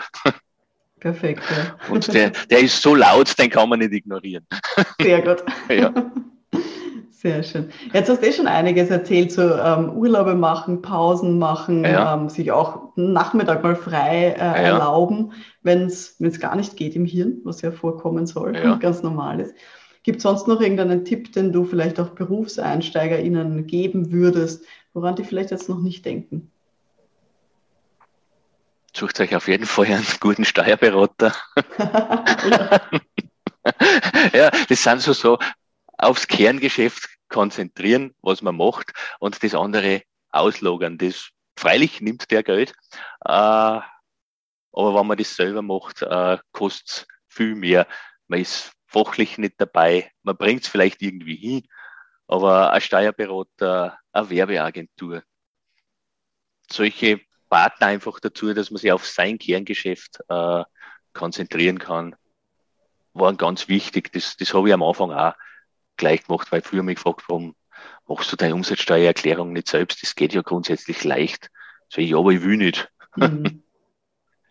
Perfekt, 1.01 1.43
ja. 1.51 1.93
Und 1.93 2.15
der, 2.15 2.31
der 2.31 2.61
ist 2.61 2.81
so 2.81 2.95
laut, 2.95 3.37
den 3.39 3.51
kann 3.51 3.69
man 3.69 3.81
nicht 3.81 3.93
ignorieren. 3.93 4.47
Sehr 5.01 5.21
gut. 5.21 5.43
Ja. 5.69 5.93
Sehr 7.23 7.45
schön. 7.45 7.71
Jetzt 7.93 8.09
hast 8.11 8.21
du 8.21 8.27
eh 8.27 8.33
schon 8.33 8.49
einiges 8.49 8.91
erzählt, 8.91 9.31
so 9.31 9.43
ähm, 9.43 9.91
Urlaube 9.91 10.35
machen, 10.35 10.83
Pausen 10.83 11.39
machen, 11.39 11.85
Ja. 11.85 12.15
ähm, 12.15 12.29
sich 12.29 12.51
auch 12.51 12.97
einen 12.97 13.13
Nachmittag 13.13 13.63
mal 13.63 13.77
frei 13.77 14.31
äh, 14.31 14.39
Ja. 14.39 14.55
erlauben, 14.55 15.33
wenn 15.63 15.83
es 15.83 16.19
gar 16.41 16.57
nicht 16.57 16.77
geht 16.77 16.97
im 16.97 17.05
Hirn, 17.05 17.41
was 17.45 17.63
ja 17.63 17.71
vorkommen 17.71 18.27
soll 18.27 18.57
Ja. 18.57 18.73
und 18.73 18.81
ganz 18.81 19.05
normal 19.05 19.39
ist. 19.39 19.55
Gibt 20.03 20.17
es 20.17 20.25
sonst 20.25 20.49
noch 20.49 20.61
irgendeinen 20.61 21.05
Tipp, 21.05 21.33
den 21.33 21.53
du 21.53 21.63
vielleicht 21.65 22.01
auch 22.01 22.09
BerufseinsteigerInnen 22.09 23.69
geben 23.69 24.11
würdest, 24.11 24.65
woran 24.93 25.15
die 25.15 25.23
vielleicht 25.23 25.53
jetzt 25.53 25.69
noch 25.69 25.79
nicht 25.81 26.05
denken? 26.05 26.51
Sucht 28.97 29.21
euch 29.21 29.37
auf 29.37 29.47
jeden 29.47 29.67
Fall 29.67 29.87
einen 29.87 30.05
guten 30.19 30.45
Steuerberater. 30.45 31.33
ja. 32.51 32.81
ja, 34.35 34.51
das 34.69 34.83
sind 34.83 35.01
so, 35.03 35.13
so 35.13 35.39
aufs 36.03 36.27
Kerngeschäft 36.27 37.09
konzentrieren, 37.29 38.15
was 38.23 38.43
man 38.43 38.57
macht 38.57 38.93
und 39.21 39.43
das 39.43 39.55
andere 39.55 40.03
auslagern. 40.31 40.99
Das 40.99 41.31
freilich 41.57 42.01
nimmt 42.01 42.31
der 42.31 42.43
Geld, 42.43 42.73
äh, 43.25 43.81
aber 44.75 44.95
wenn 44.95 45.07
man 45.07 45.17
das 45.17 45.35
selber 45.37 45.63
macht, 45.63 46.03
äh, 46.03 46.39
kostet 46.53 46.89
es 46.89 47.07
viel 47.29 47.55
mehr. 47.55 47.87
Man 48.27 48.41
ist 48.41 48.73
fachlich 48.87 49.39
nicht 49.39 49.55
dabei, 49.59 50.11
man 50.23 50.37
bringt 50.37 50.63
es 50.63 50.69
vielleicht 50.69 51.03
irgendwie 51.03 51.37
hin, 51.37 51.69
aber 52.27 52.73
ein 52.73 52.81
Steuerberater, 52.81 53.99
eine 54.13 54.31
Werbeagentur, 54.31 55.23
solche 56.71 57.21
Partner 57.49 57.89
einfach 57.89 58.19
dazu, 58.21 58.55
dass 58.55 58.71
man 58.71 58.79
sich 58.79 58.93
auf 58.93 59.07
sein 59.07 59.39
Kerngeschäft 59.39 60.21
äh, 60.29 60.65
konzentrieren 61.13 61.79
kann, 61.79 62.17
waren 63.13 63.37
ganz 63.37 63.69
wichtig. 63.69 64.11
Das, 64.13 64.37
das 64.39 64.55
habe 64.55 64.69
ich 64.69 64.75
am 64.75 64.83
Anfang 64.83 65.13
auch 65.13 65.35
gleich 66.03 66.25
gemacht, 66.27 66.51
weil 66.51 66.63
früher 66.63 66.83
mich 66.83 66.97
gefragt, 66.97 67.23
warum 67.29 67.55
machst 68.09 68.33
du 68.33 68.37
deine 68.37 68.55
Umsatzsteuererklärung 68.55 69.53
nicht 69.53 69.69
selbst? 69.69 70.03
Das 70.03 70.15
geht 70.15 70.35
ja 70.35 70.43
grundsätzlich 70.43 71.05
leicht. 71.05 71.51
So, 71.89 72.01
ja, 72.01 72.19
aber 72.19 72.33
ich 72.33 72.43
will 72.43 72.57
nicht. 72.57 72.91
Mhm. 73.17 73.45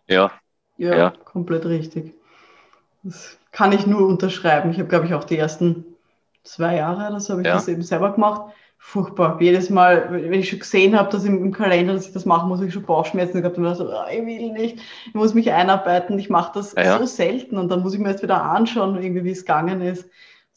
Ja, 0.08 0.32
Ja, 0.78 0.96
Ja. 0.96 1.10
komplett 1.24 1.64
richtig. 1.64 2.14
Das 3.02 3.38
kann 3.52 3.72
ich 3.72 3.86
nur 3.86 4.06
unterschreiben. 4.06 4.70
Ich 4.70 4.78
habe, 4.78 4.88
glaube 4.88 5.06
ich, 5.06 5.14
auch 5.14 5.24
die 5.24 5.38
ersten 5.38 5.84
zwei 6.44 6.76
Jahre 6.76 7.08
oder 7.08 7.20
so 7.20 7.34
habe 7.34 7.42
ich 7.42 7.48
Ja. 7.48 7.54
das 7.54 7.68
eben 7.68 7.82
selber 7.82 8.12
gemacht. 8.12 8.52
Furchtbar. 8.78 9.40
Jedes 9.40 9.70
Mal, 9.70 10.08
wenn 10.10 10.40
ich 10.40 10.48
schon 10.50 10.58
gesehen 10.58 10.98
habe, 10.98 11.08
dass 11.10 11.24
im, 11.24 11.52
Kalender, 11.52 11.94
dass 11.94 12.08
ich 12.08 12.12
das 12.12 12.26
machen 12.26 12.48
muss, 12.48 12.60
ich 12.60 12.74
schon 12.74 12.82
Bauchschmerzen 12.82 13.40
gehabt 13.40 13.56
und 13.56 13.62
mir 13.62 13.74
so, 13.76 13.88
ah, 13.88 14.08
ich 14.10 14.26
will 14.26 14.52
nicht, 14.52 14.80
ich 15.06 15.14
muss 15.14 15.34
mich 15.34 15.52
einarbeiten, 15.52 16.18
ich 16.18 16.28
mache 16.28 16.52
das 16.54 16.74
Ja, 16.76 16.98
so 16.98 17.06
selten 17.06 17.58
und 17.58 17.68
dann 17.68 17.82
muss 17.82 17.94
ich 17.94 18.00
mir 18.00 18.08
erst 18.08 18.24
wieder 18.24 18.42
anschauen, 18.42 19.00
irgendwie, 19.00 19.22
wie 19.24 19.30
es 19.30 19.42
gegangen 19.46 19.80
ist. 19.82 20.10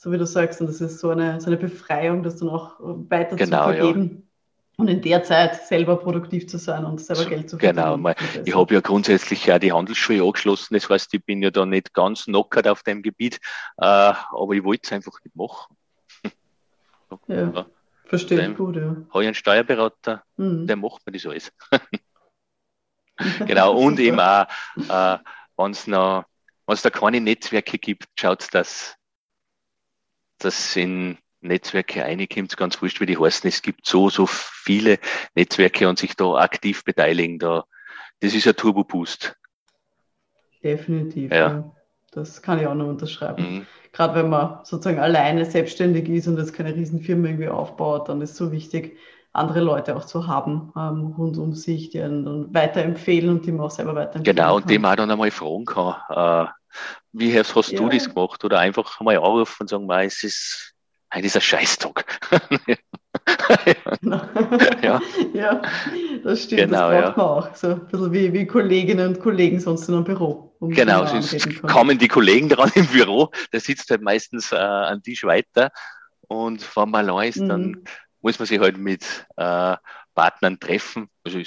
So 0.06 0.12
wie 0.12 0.20
du 0.20 0.28
sagst, 0.28 0.62
und 0.62 0.68
das 0.68 0.82
ist 0.82 1.00
so 1.00 1.10
eine, 1.10 1.42
so 1.42 1.48
eine 1.48 1.58
Befreiung, 1.58 2.22
das 2.22 2.36
dann 2.38 2.50
auch 2.50 2.76
weiter 2.80 3.36
Genau, 3.38 3.66
zu 3.72 3.72
ja. 3.72 3.84
vergeben 3.86 4.30
und 4.78 4.88
in 4.88 5.02
der 5.02 5.24
Zeit 5.24 5.66
selber 5.66 5.96
produktiv 5.98 6.48
zu 6.48 6.60
sein 6.60 6.86
und 6.86 7.02
selber 7.02 7.26
Geld 7.26 7.50
zu 7.50 7.58
verdienen. 7.58 7.84
genau, 7.84 7.98
mal, 7.98 8.16
Ich 8.46 8.56
habe 8.56 8.72
ja 8.76 8.82
grundsätzlich 8.82 9.48
ja 9.48 9.58
die 9.58 9.72
Handelsschule 9.74 10.22
angeschlossen, 10.24 10.76
das 10.76 10.88
heißt, 10.88 11.12
ich 11.16 11.26
bin 11.26 11.42
ja 11.42 11.50
da 11.50 11.66
nicht 11.66 11.92
ganz 11.96 12.26
knockert 12.26 12.68
auf 12.68 12.84
dem 12.84 13.02
Gebiet, 13.02 13.38
äh, 13.78 13.84
aber 13.84 14.52
ich 14.54 14.64
wollte 14.64 14.82
es 14.84 14.92
einfach 14.92 15.14
nicht 15.24 15.36
machen. 15.36 15.76
Ja. 17.28 17.52
Ja. 17.52 17.66
Verstehe 18.06 18.38
ich 18.40 18.46
Dem- 18.46 18.56
gut, 18.58 18.76
ja. 18.76 18.96
Habe 19.10 19.24
ich 19.24 19.28
einen 19.28 19.34
Steuerberater, 19.34 20.22
Mhm. 20.38 20.68
der 20.68 20.76
macht 20.76 21.04
mir 21.08 21.14
das 21.14 21.26
alles. 21.26 21.52
Genau, 23.48 23.74
und 23.76 24.00
eben 24.00 24.20
auch, 24.20 24.46
äh, 24.88 25.18
wenn 25.58 25.72
es 25.72 25.88
wenn 25.88 26.24
es 26.68 26.82
da 26.84 26.90
keine 26.92 27.22
Netzwerke 27.22 27.80
gibt, 27.80 28.06
schaut, 28.20 28.54
dass 28.54 28.96
das 30.40 30.76
in 30.76 31.18
Netzwerke 31.42 32.02
reinkommt, 32.02 32.58
ganz 32.58 32.82
wurscht, 32.82 33.00
wie 33.02 33.06
die 33.06 33.18
heißen. 33.18 33.48
Es 33.48 33.62
gibt 33.62 33.86
so, 33.86 34.10
so 34.10 34.26
viele 34.28 34.98
Netzwerke 35.36 35.88
und 35.88 36.00
sich 36.00 36.16
da 36.16 36.34
aktiv 36.36 36.84
beteiligen. 36.84 37.40
Da, 37.40 37.66
das 38.22 38.34
ist 38.34 38.48
ein 38.48 38.56
Turbo-Boost. 38.56 39.36
Definitiv, 40.64 41.32
Ja. 41.32 41.38
ja. 41.50 41.72
Das 42.12 42.42
kann 42.42 42.60
ich 42.60 42.66
auch 42.68 42.76
noch 42.76 42.88
unterschreiben. 42.88 43.44
Mhm. 43.44 43.68
gerade 43.92 44.16
wenn 44.16 44.30
man 44.30 44.60
sozusagen 44.64 45.00
alleine 45.00 45.44
selbstständig 45.46 46.08
ist 46.10 46.28
und 46.28 46.38
jetzt 46.38 46.54
keine 46.54 46.74
Riesenfirma 46.74 47.28
irgendwie 47.28 47.50
aufbaut, 47.50 48.08
dann 48.08 48.22
ist 48.22 48.32
es 48.32 48.38
so 48.38 48.52
wichtig, 48.54 48.98
andere 49.34 49.60
Leute 49.60 49.98
auch 49.98 50.06
zu 50.06 50.28
haben 50.28 50.72
ähm, 50.78 51.14
rund 51.18 51.38
um 51.38 51.54
sich, 51.54 51.90
die 51.90 52.02
einen 52.02 52.24
dann 52.24 52.54
weiterempfehlen 52.54 53.30
und 53.30 53.46
die 53.46 53.52
man 53.52 53.66
auch 53.66 53.72
selber 53.72 53.94
weiterempfehlen 53.96 54.36
Genau, 54.38 54.56
und 54.56 54.70
die 54.70 54.80
man 54.80 54.96
dann 54.96 55.12
einmal 55.12 55.30
fragen 55.30 55.66
kann, 55.66 55.96
äh, 56.10 56.50
wie 57.12 57.38
hast, 57.38 57.56
hast 57.56 57.72
ja. 57.72 57.80
du 57.80 57.90
das 57.90 58.14
gemacht? 58.14 58.44
Oder 58.44 58.60
einfach 58.60 59.00
mal 59.02 59.18
anrufen 59.18 59.56
und 59.62 59.70
sagen, 59.70 59.90
es 59.92 60.24
ist, 60.24 60.74
heute 61.14 61.26
ist 61.26 61.36
ein 61.36 61.42
Scheißtag. 61.42 62.20
genau. 64.00 64.22
ja. 64.82 65.02
ja, 65.34 65.62
das 66.24 66.44
stimmt, 66.44 66.62
genau, 66.62 66.92
das 66.92 67.16
braucht 67.16 67.18
ja. 67.18 67.24
man 67.24 67.28
auch. 67.28 67.56
So 67.56 67.68
ein 67.68 67.88
bisschen 67.88 68.14
wie, 68.14 68.34
wie 68.34 68.48
Kolleginnen 68.48 69.08
und 69.08 69.20
Kollegen 69.20 69.60
sonst 69.60 69.88
in 69.88 69.96
einem 69.96 70.04
Büro. 70.04 70.56
Um 70.60 70.72
genau, 70.72 71.06
sonst 71.06 71.62
kommen 71.64 71.98
die 71.98 72.08
Kollegen 72.08 72.50
dran 72.50 72.72
im 72.76 72.88
Büro, 72.88 73.30
der 73.52 73.60
sitzt 73.60 73.90
halt 73.90 74.02
meistens 74.02 74.52
äh, 74.52 74.56
am 74.56 75.02
Tisch 75.04 75.24
weiter 75.24 75.72
und 76.28 76.76
wenn 76.76 76.90
man 76.90 77.10
allein 77.10 77.30
ist, 77.30 77.40
mhm. 77.40 77.50
dann 77.50 77.84
muss 78.22 78.40
man 78.40 78.48
sich 78.48 78.60
halt 78.60 78.78
mit 78.78 79.04
äh, 79.36 79.76
Partnern 80.14 80.60
treffen 80.60 81.10
also 81.24 81.40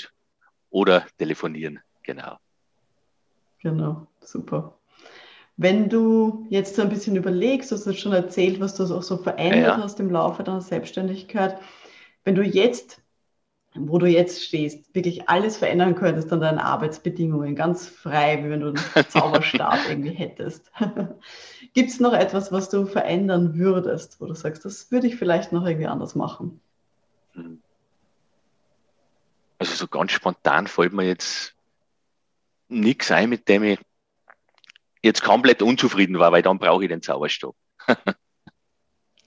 oder 0.70 1.06
telefonieren. 1.18 1.80
Genau. 2.02 2.38
Genau, 3.60 4.06
super. 4.20 4.78
Wenn 5.60 5.88
du 5.88 6.46
jetzt 6.50 6.76
so 6.76 6.82
ein 6.82 6.88
bisschen 6.88 7.16
überlegst, 7.16 7.72
du 7.72 7.74
hast 7.74 7.84
jetzt 7.84 7.98
schon 7.98 8.12
erzählt, 8.12 8.60
was 8.60 8.76
du 8.76 8.84
auch 8.84 9.02
so 9.02 9.16
verändert 9.16 9.76
ja. 9.76 9.82
hast 9.82 9.98
im 9.98 10.08
Laufe 10.08 10.44
deiner 10.44 10.60
Selbstständigkeit. 10.60 11.58
Wenn 12.22 12.36
du 12.36 12.44
jetzt, 12.44 13.02
wo 13.74 13.98
du 13.98 14.06
jetzt 14.06 14.44
stehst, 14.44 14.94
wirklich 14.94 15.28
alles 15.28 15.56
verändern 15.56 15.96
könntest 15.96 16.32
an 16.32 16.40
deinen 16.40 16.60
Arbeitsbedingungen, 16.60 17.56
ganz 17.56 17.88
frei, 17.88 18.44
wie 18.44 18.50
wenn 18.50 18.60
du 18.60 18.68
einen 18.68 18.78
Zauberstab 19.08 19.80
irgendwie 19.88 20.12
hättest. 20.12 20.70
Gibt 21.74 21.90
es 21.90 21.98
noch 21.98 22.12
etwas, 22.12 22.52
was 22.52 22.70
du 22.70 22.86
verändern 22.86 23.58
würdest, 23.58 24.20
wo 24.20 24.26
du 24.26 24.34
sagst, 24.34 24.64
das 24.64 24.92
würde 24.92 25.08
ich 25.08 25.16
vielleicht 25.16 25.50
noch 25.50 25.66
irgendwie 25.66 25.88
anders 25.88 26.14
machen? 26.14 26.60
Also 29.58 29.74
so 29.74 29.88
ganz 29.88 30.12
spontan 30.12 30.68
fällt 30.68 30.92
mir 30.92 31.04
jetzt 31.04 31.56
nichts 32.68 33.10
ein, 33.10 33.28
mit 33.28 33.48
dem 33.48 33.64
ich 33.64 33.80
jetzt 35.02 35.22
komplett 35.22 35.62
unzufrieden 35.62 36.18
war, 36.18 36.32
weil 36.32 36.42
dann 36.42 36.58
brauche 36.58 36.84
ich 36.84 36.88
den 36.88 37.02
Zauberstab. 37.02 37.54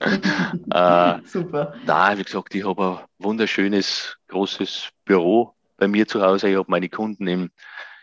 äh, 0.00 1.18
Super. 1.24 1.74
Da, 1.86 2.18
wie 2.18 2.24
gesagt, 2.24 2.54
ich 2.54 2.64
habe 2.66 3.00
ein 3.00 3.04
wunderschönes, 3.18 4.16
großes 4.28 4.90
Büro 5.04 5.54
bei 5.76 5.88
mir 5.88 6.06
zu 6.06 6.22
Hause. 6.22 6.48
Ich 6.50 6.56
habe 6.56 6.70
meine 6.70 6.88
Kunden 6.88 7.26
im, 7.26 7.50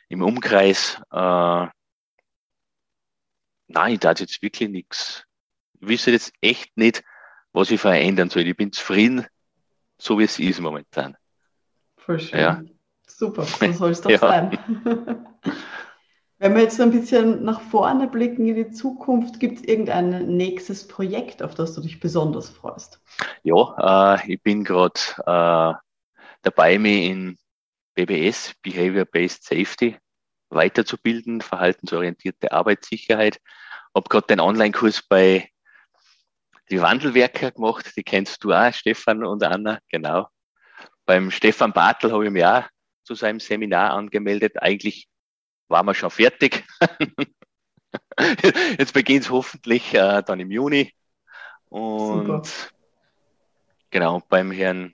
im 0.08 0.22
Umkreis. 0.22 1.02
Äh, 1.12 1.68
nein, 3.68 3.94
ich 3.94 4.00
darf 4.00 4.20
jetzt 4.20 4.42
wirklich 4.42 4.70
nichts. 4.70 5.26
Ich 5.80 5.88
wüsste 5.88 6.12
jetzt 6.12 6.34
echt 6.42 6.76
nicht, 6.76 7.04
was 7.54 7.72
ich 7.72 7.80
verändern 7.80 8.30
soll. 8.30 8.48
Ich 8.48 8.58
bin 8.58 8.72
zufrieden 8.72 9.26
so 10.00 10.18
wie 10.18 10.24
es 10.24 10.40
ist 10.40 10.62
momentan. 10.62 11.16
Voll 11.98 12.20
schön. 12.20 12.40
Ja. 12.40 12.64
Super, 13.06 13.44
so 13.44 13.72
soll 13.74 13.92
es 13.92 14.02
doch 14.02 14.10
ja. 14.10 14.18
sein. 14.18 14.58
Wenn 16.42 16.56
wir 16.56 16.62
jetzt 16.62 16.78
so 16.78 16.84
ein 16.84 16.92
bisschen 16.92 17.44
nach 17.44 17.60
vorne 17.60 18.08
blicken 18.08 18.48
in 18.48 18.56
die 18.56 18.72
Zukunft, 18.72 19.42
gibt 19.42 19.58
es 19.58 19.64
irgendein 19.66 20.38
nächstes 20.38 20.88
Projekt, 20.88 21.44
auf 21.44 21.54
das 21.54 21.76
du 21.76 21.82
dich 21.82 22.00
besonders 22.00 22.50
freust? 22.50 23.02
Ja, 23.44 24.16
äh, 24.16 24.34
ich 24.34 24.42
bin 24.42 24.64
gerade 24.64 25.00
äh, 25.20 25.74
dabei, 26.42 26.80
mich 26.80 27.10
in 27.10 27.38
BBS, 27.94 28.54
Behavior-Based 28.62 29.44
Safety, 29.44 29.98
weiterzubilden, 30.50 31.42
verhaltensorientierte 31.42 32.54
Arbeitssicherheit. 32.54 33.42
Habe 33.94 34.08
gerade 34.08 34.28
den 34.28 34.40
Online-Kurs 34.40 35.02
bei 35.10 35.50
die 36.72 36.82
Wandelwerker 36.82 37.52
gemacht, 37.52 37.92
die 37.98 38.04
kennst 38.04 38.46
du 38.46 38.54
auch, 38.54 38.72
Stefan 38.72 39.26
und 39.26 39.44
Anna, 39.44 39.80
genau. 39.90 40.30
Beim 41.06 41.32
Stefan 41.32 41.74
Bartel 41.74 42.14
habe 42.14 42.26
ich 42.26 42.32
mich 42.32 42.46
auch 42.46 42.64
zu 43.04 43.16
seinem 43.16 43.42
Seminar 43.42 43.92
angemeldet. 43.92 44.62
Eigentlich 44.62 45.10
waren 45.70 45.86
wir 45.86 45.94
schon 45.94 46.12
fertig. 46.12 46.66
Jetzt 48.78 48.94
beginnt 48.94 49.24
es 49.24 49.30
hoffentlich 49.30 49.94
äh, 49.94 50.22
dann 50.24 50.40
im 50.40 50.52
Juni. 50.52 50.94
Und 51.70 52.26
Super. 52.26 52.42
genau, 53.90 54.22
beim 54.28 54.52
Herrn, 54.52 54.94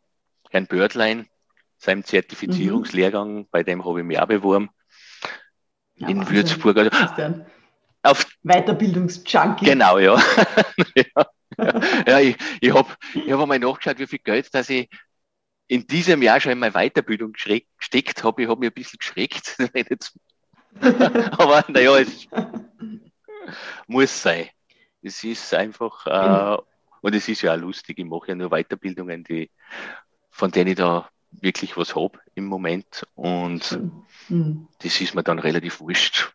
Herrn 0.51 0.67
Bördlein, 0.67 1.27
seinem 1.77 2.03
Zertifizierungslehrgang, 2.03 3.35
mhm. 3.35 3.47
bei 3.49 3.63
dem 3.63 3.83
habe 3.85 4.01
ich 4.01 4.05
mich 4.05 4.19
auch 4.19 4.27
beworben. 4.27 4.69
Ja, 5.95 6.09
in 6.09 6.19
Wahnsinn. 6.19 6.35
Würzburg. 6.35 6.77
Also, 6.77 7.45
auf 8.03 8.27
Weiterbildungsjunkie. 8.43 9.65
Genau, 9.65 9.97
ja. 9.97 10.21
ja. 10.95 11.27
ja, 12.05 12.19
ich, 12.19 12.37
ich 12.61 12.73
habe 12.73 12.89
ich 13.13 13.31
hab 13.31 13.41
einmal 13.41 13.59
nachgeschaut, 13.59 13.97
wie 13.99 14.07
viel 14.07 14.19
Geld, 14.19 14.53
dass 14.53 14.69
ich 14.69 14.89
in 15.67 15.87
diesem 15.87 16.21
Jahr 16.21 16.39
schon 16.39 16.51
in 16.51 16.59
meine 16.59 16.73
Weiterbildung 16.73 17.33
gesteckt 17.33 18.23
habe. 18.23 18.43
Ich 18.43 18.49
habe 18.49 18.59
mich 18.59 18.69
ein 18.69 18.73
bisschen 18.73 18.99
geschreckt. 18.99 19.57
Aber 21.37 21.65
naja, 21.67 21.97
es 21.97 22.27
muss 23.87 24.21
sein. 24.21 24.49
Es 25.01 25.23
ist 25.23 25.53
einfach, 25.53 26.05
äh, 26.07 26.61
und 27.01 27.13
es 27.13 27.27
ist 27.27 27.43
ja 27.43 27.53
auch 27.53 27.59
lustig, 27.59 27.99
ich 27.99 28.05
mache 28.05 28.29
ja 28.29 28.35
nur 28.35 28.49
Weiterbildungen, 28.49 29.23
die, 29.23 29.51
von 30.31 30.51
denen 30.51 30.71
ich 30.71 30.77
da 30.77 31.09
wirklich 31.31 31.77
was 31.77 31.95
habe 31.95 32.19
im 32.33 32.45
Moment. 32.45 33.05
Und 33.13 33.79
mhm. 34.29 34.67
das 34.79 34.99
ist 34.99 35.15
mir 35.15 35.23
dann 35.23 35.39
relativ 35.39 35.79
wurscht, 35.79 36.33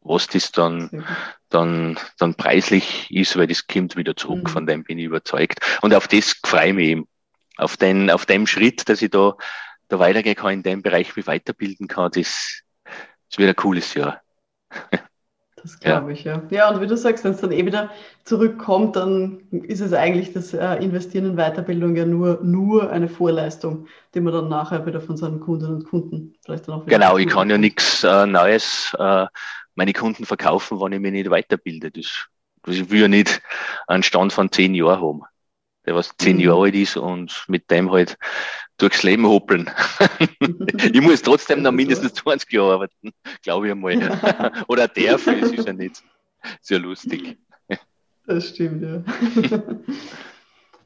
was 0.00 0.26
das 0.26 0.52
dann, 0.52 1.04
dann, 1.48 1.98
dann 2.18 2.34
preislich 2.34 3.10
ist, 3.10 3.36
weil 3.36 3.46
das 3.46 3.66
kommt 3.66 3.96
wieder 3.96 4.16
zurück, 4.16 4.44
mhm. 4.44 4.48
von 4.48 4.66
dem 4.66 4.84
bin 4.84 4.98
ich 4.98 5.04
überzeugt. 5.04 5.60
Und 5.82 5.94
auf 5.94 6.08
das 6.08 6.40
freue 6.44 6.68
ich 6.68 6.74
mich 6.74 6.88
eben. 6.88 7.08
Auf 7.56 7.76
den, 7.76 8.08
auf 8.10 8.24
dem 8.24 8.46
Schritt, 8.46 8.88
dass 8.88 9.02
ich 9.02 9.10
da, 9.10 9.36
da 9.88 9.98
weitergehen 9.98 10.36
kann, 10.36 10.52
in 10.52 10.62
dem 10.62 10.80
Bereich 10.80 11.16
mich 11.16 11.26
weiterbilden 11.26 11.88
kann, 11.88 12.12
das, 12.12 12.62
das 13.30 13.38
wird 13.38 13.48
ein 13.48 13.56
cooles 13.56 13.94
Jahr. 13.94 14.20
Das 15.62 15.80
glaube 15.80 16.08
ja. 16.08 16.12
ich, 16.12 16.24
ja. 16.24 16.42
Ja, 16.50 16.70
und 16.70 16.80
wie 16.80 16.86
du 16.86 16.96
sagst, 16.96 17.24
wenn 17.24 17.32
es 17.32 17.40
dann 17.40 17.52
eh 17.52 17.64
wieder 17.66 17.90
zurückkommt, 18.24 18.96
dann 18.96 19.40
ist 19.50 19.80
es 19.80 19.92
eigentlich 19.92 20.32
das 20.32 20.54
äh, 20.54 20.76
Investieren 20.76 21.26
in 21.26 21.36
Weiterbildung 21.36 21.96
ja 21.96 22.04
nur, 22.04 22.40
nur 22.42 22.90
eine 22.90 23.08
Vorleistung, 23.08 23.86
die 24.14 24.20
man 24.20 24.32
dann 24.32 24.48
nachher 24.48 24.86
wieder 24.86 25.00
von 25.00 25.16
seinen 25.16 25.40
Kundinnen 25.40 25.76
und 25.76 25.84
Kunden 25.84 26.34
vielleicht 26.44 26.68
dann 26.68 26.76
auch 26.76 26.86
wieder. 26.86 26.96
Genau, 26.96 27.18
ich 27.18 27.28
kann 27.28 27.50
ja 27.50 27.58
nichts 27.58 28.04
äh, 28.04 28.26
Neues 28.26 28.94
äh, 28.98 29.26
meine 29.74 29.92
Kunden 29.92 30.24
verkaufen, 30.24 30.80
wenn 30.80 30.92
ich 30.92 31.00
mich 31.00 31.12
nicht 31.12 31.30
weiterbilde. 31.30 31.90
Das, 31.90 32.28
das 32.62 32.76
ich 32.76 32.90
will 32.90 33.02
ja 33.02 33.08
nicht 33.08 33.42
einen 33.86 34.02
Stand 34.02 34.32
von 34.32 34.50
zehn 34.52 34.74
Jahren 34.74 35.00
haben, 35.00 35.22
der 35.88 35.94
was 35.94 36.14
zehn 36.18 36.36
mhm. 36.36 36.42
Jahre 36.42 36.62
alt 36.64 36.74
ist 36.74 36.98
und 36.98 37.44
mit 37.48 37.70
dem 37.70 37.90
halt 37.90 38.18
durchs 38.76 39.02
Leben 39.02 39.26
hoppeln. 39.26 39.70
ich 40.92 41.00
muss 41.00 41.22
trotzdem 41.22 41.62
noch 41.62 41.72
mindestens 41.72 42.12
20 42.12 42.52
Jahre 42.52 42.74
arbeiten, 42.74 43.12
glaube 43.42 43.66
ich 43.66 43.72
einmal. 43.72 43.94
Oder 44.68 44.86
darf, 44.86 45.26
es 45.26 45.50
ist 45.50 45.66
ja 45.66 45.72
nicht 45.72 46.04
sehr 46.60 46.78
lustig. 46.78 47.38
Das 48.26 48.50
stimmt, 48.50 48.82
ja. 48.82 49.02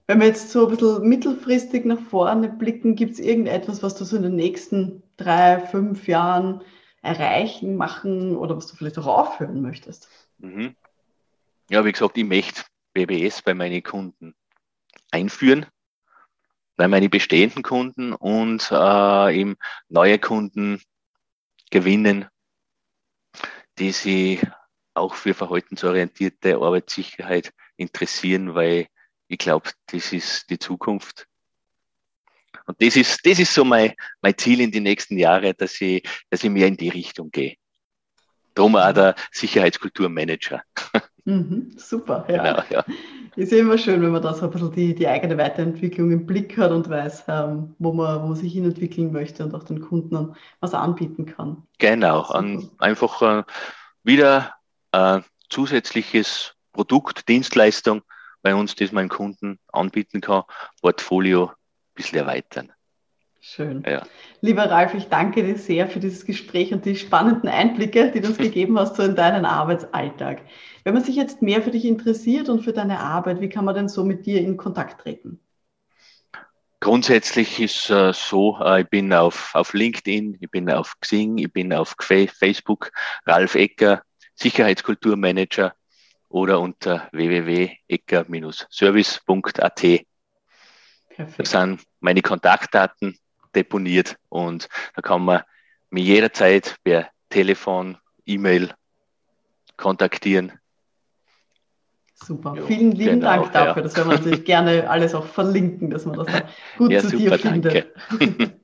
Wenn 0.07 0.21
wir 0.21 0.29
jetzt 0.29 0.51
so 0.51 0.69
ein 0.69 0.77
bisschen 0.77 1.09
mittelfristig 1.09 1.85
nach 1.85 2.01
vorne 2.01 2.49
blicken, 2.49 2.95
gibt 2.95 3.15
es 3.15 3.19
irgendetwas, 3.19 3.83
was 3.83 3.97
du 3.97 4.05
so 4.05 4.17
in 4.17 4.23
den 4.23 4.37
nächsten 4.37 5.03
drei, 5.17 5.59
fünf 5.59 6.07
Jahren 6.07 6.63
erreichen, 7.03 7.75
machen 7.75 8.37
oder 8.37 8.57
was 8.57 8.69
du 8.69 8.77
vielleicht 8.77 8.99
auch 8.99 9.07
aufhören 9.07 9.63
möchtest? 9.63 10.09
Mhm. 10.39 10.77
Ja, 11.71 11.85
wie 11.85 11.91
gesagt, 11.91 12.17
ich 12.17 12.25
möchte 12.25 12.63
BBS 12.93 13.43
bei 13.43 13.55
meinen 13.55 13.83
Kunden 13.83 14.35
einführen, 15.13 15.67
bei 16.77 16.89
meinen 16.89 17.11
bestehenden 17.11 17.63
Kunden 17.63 18.13
und 18.13 18.69
äh, 18.73 19.41
eben 19.41 19.57
neue 19.89 20.19
Kunden 20.19 20.83
gewinnen, 21.71 22.27
die 23.79 23.93
sich 23.93 24.41
auch 24.95 25.15
für 25.15 25.35
verhaltensorientierte 25.35 26.57
Arbeitssicherheit 26.57 27.53
interessieren, 27.77 28.55
weil 28.55 28.89
ich 29.29 29.39
glaube, 29.39 29.71
das 29.87 30.13
ist 30.13 30.51
die 30.51 30.59
Zukunft. 30.59 31.27
Und 32.67 32.81
das 32.83 32.97
ist, 32.97 33.25
das 33.25 33.39
ist 33.39 33.55
so 33.55 33.65
mein, 33.65 33.95
mein 34.21 34.37
Ziel 34.37 34.61
in 34.61 34.71
die 34.71 34.81
nächsten 34.81 35.17
Jahre, 35.19 35.55
dass 35.55 35.81
ich, 35.81 36.03
dass 36.31 36.45
ich 36.45 36.51
mehr 36.51 36.69
in 36.69 36.77
die 36.77 36.91
Richtung 36.91 37.31
gehe. 37.31 37.57
Darum 38.55 38.77
auch 38.77 38.93
der 38.93 39.15
Sicherheitskulturmanager. 39.31 40.63
Mhm, 41.25 41.73
super, 41.77 42.27
ja. 42.29 42.43
Genau, 42.43 42.63
ja. 42.71 42.85
Ist 43.37 43.53
immer 43.53 43.79
schön, 43.79 44.03
wenn 44.03 44.11
man 44.11 44.23
da 44.23 44.35
so 44.35 44.47
ein 44.47 44.51
bisschen 44.51 44.73
die, 44.73 44.95
die 44.95 45.07
eigene 45.07 45.39
Weiterentwicklung 45.39 46.11
im 46.11 46.27
Blick 46.27 46.59
hat 46.59 46.73
und 46.73 46.89
weiß, 46.89 47.25
ähm, 47.29 47.75
wo, 47.79 47.93
man, 47.93 48.23
wo 48.23 48.27
man 48.27 48.37
sich 48.37 48.53
hinentwickeln 48.53 49.13
möchte 49.13 49.45
und 49.45 49.55
auch 49.55 49.63
den 49.63 49.81
Kunden 49.81 50.35
was 50.61 50.75
anbieten 50.75 51.27
kann. 51.27 51.63
Genau, 51.79 52.23
an, 52.23 52.69
einfach 52.79 53.23
äh, 53.23 53.45
wieder 54.03 54.55
äh, 54.91 55.21
zusätzliches 55.49 56.55
Produkt, 56.73 57.29
Dienstleistung 57.29 58.03
bei 58.43 58.55
uns, 58.55 58.75
das 58.75 58.93
mein 58.93 59.09
Kunden 59.09 59.59
anbieten 59.73 60.21
kann, 60.21 60.43
Portfolio 60.81 61.53
bisschen 61.95 62.19
erweitern. 62.19 62.73
Schön. 63.45 63.83
Ja. 63.85 64.07
Lieber 64.41 64.71
Ralf, 64.71 64.95
ich 64.95 65.09
danke 65.09 65.43
dir 65.43 65.59
sehr 65.59 65.89
für 65.89 65.99
dieses 65.99 66.25
Gespräch 66.25 66.73
und 66.73 66.85
die 66.85 66.95
spannenden 66.95 67.49
Einblicke, 67.49 68.13
die 68.13 68.21
du 68.21 68.29
uns 68.29 68.39
gegeben 68.39 68.79
hast 68.79 68.95
so 68.95 69.03
in 69.03 69.17
deinen 69.17 69.45
Arbeitsalltag. 69.45 70.43
Wenn 70.85 70.95
man 70.95 71.03
sich 71.03 71.17
jetzt 71.17 71.43
mehr 71.43 71.61
für 71.61 71.73
dich 71.73 71.85
interessiert 71.85 72.49
und 72.49 72.63
für 72.63 72.73
deine 72.73 73.01
Arbeit, 73.01 73.41
wie 73.41 73.49
kann 73.49 73.65
man 73.65 73.75
denn 73.75 73.89
so 73.89 74.05
mit 74.05 74.27
dir 74.27 74.41
in 74.41 74.57
Kontakt 74.57 75.01
treten? 75.01 75.41
Grundsätzlich 76.79 77.59
ist 77.59 77.91
äh, 77.91 78.13
so, 78.13 78.61
äh, 78.61 78.83
ich 78.83 78.89
bin 78.89 79.13
auf, 79.13 79.57
auf 79.57 79.75
LinkedIn, 79.75 80.39
ich 80.41 80.49
bin 80.49 80.71
auf 80.71 80.95
Xing, 81.01 81.39
ich 81.39 81.53
bin 81.53 81.73
auf 81.73 81.97
Facebook, 81.99 82.93
Ralf 83.27 83.57
Ecker, 83.57 84.03
Sicherheitskulturmanager 84.37 85.75
oder 86.29 86.61
unter 86.61 87.09
www.ecker-service.at. 87.11 90.05
Das 91.37 91.51
sind 91.51 91.83
meine 92.01 92.23
Kontaktdaten 92.23 93.19
deponiert 93.55 94.17
und 94.29 94.69
da 94.95 95.03
kann 95.03 95.25
man 95.25 95.43
mich 95.91 96.05
jederzeit 96.05 96.77
per 96.85 97.09
Telefon, 97.29 97.99
E-Mail 98.27 98.75
kontaktieren. 99.77 100.53
Super, 102.15 102.55
jo, 102.57 102.67
vielen 102.67 102.93
lieben 102.93 103.21
genau, 103.21 103.27
Dank 103.27 103.53
dafür. 103.53 103.77
Ja. 103.77 103.83
Das 103.83 103.97
werden 103.97 104.11
wir 104.11 104.17
natürlich 104.17 104.45
gerne 104.45 104.89
alles 104.89 105.15
auch 105.15 105.27
verlinken, 105.27 105.91
dass 105.91 106.07
man 106.07 106.19
das 106.19 106.29
gut 106.79 106.91
ja, 106.91 107.01
zu 107.01 107.11
super, 107.11 107.37
dir 107.37 107.39
findet. 107.39 107.93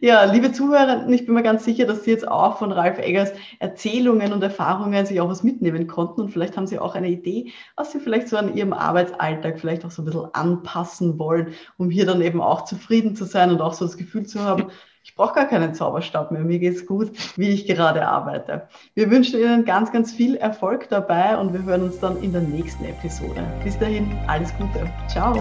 Ja, 0.00 0.24
liebe 0.24 0.52
Zuhörer, 0.52 1.08
ich 1.08 1.26
bin 1.26 1.34
mir 1.34 1.42
ganz 1.42 1.64
sicher, 1.64 1.84
dass 1.84 2.04
Sie 2.04 2.10
jetzt 2.10 2.26
auch 2.26 2.58
von 2.58 2.70
Ralf 2.70 2.98
Eggers 2.98 3.32
Erzählungen 3.58 4.32
und 4.32 4.42
Erfahrungen 4.42 5.04
sich 5.06 5.20
auch 5.20 5.28
was 5.28 5.42
mitnehmen 5.42 5.88
konnten 5.88 6.20
und 6.20 6.30
vielleicht 6.30 6.56
haben 6.56 6.68
Sie 6.68 6.78
auch 6.78 6.94
eine 6.94 7.08
Idee, 7.08 7.52
was 7.74 7.92
Sie 7.92 7.98
vielleicht 7.98 8.28
so 8.28 8.36
an 8.36 8.56
Ihrem 8.56 8.72
Arbeitsalltag 8.72 9.58
vielleicht 9.58 9.84
auch 9.84 9.90
so 9.90 10.02
ein 10.02 10.04
bisschen 10.04 10.34
anpassen 10.34 11.18
wollen, 11.18 11.54
um 11.78 11.90
hier 11.90 12.06
dann 12.06 12.22
eben 12.22 12.40
auch 12.40 12.64
zufrieden 12.64 13.16
zu 13.16 13.24
sein 13.24 13.50
und 13.50 13.60
auch 13.60 13.74
so 13.74 13.84
das 13.84 13.96
Gefühl 13.96 14.24
zu 14.24 14.40
haben, 14.40 14.66
ich 15.02 15.14
brauche 15.16 15.34
gar 15.34 15.46
keinen 15.46 15.74
Zauberstab 15.74 16.30
mehr, 16.30 16.42
mir 16.42 16.60
geht 16.60 16.76
es 16.76 16.86
gut, 16.86 17.10
wie 17.36 17.48
ich 17.48 17.66
gerade 17.66 18.06
arbeite. 18.06 18.68
Wir 18.94 19.10
wünschen 19.10 19.40
Ihnen 19.40 19.64
ganz, 19.64 19.90
ganz 19.90 20.12
viel 20.12 20.36
Erfolg 20.36 20.88
dabei 20.88 21.36
und 21.36 21.52
wir 21.52 21.64
hören 21.64 21.82
uns 21.82 21.98
dann 21.98 22.22
in 22.22 22.32
der 22.32 22.42
nächsten 22.42 22.84
Episode. 22.84 23.44
Bis 23.64 23.78
dahin, 23.78 24.16
alles 24.28 24.54
Gute. 24.56 24.88
Ciao. 25.08 25.34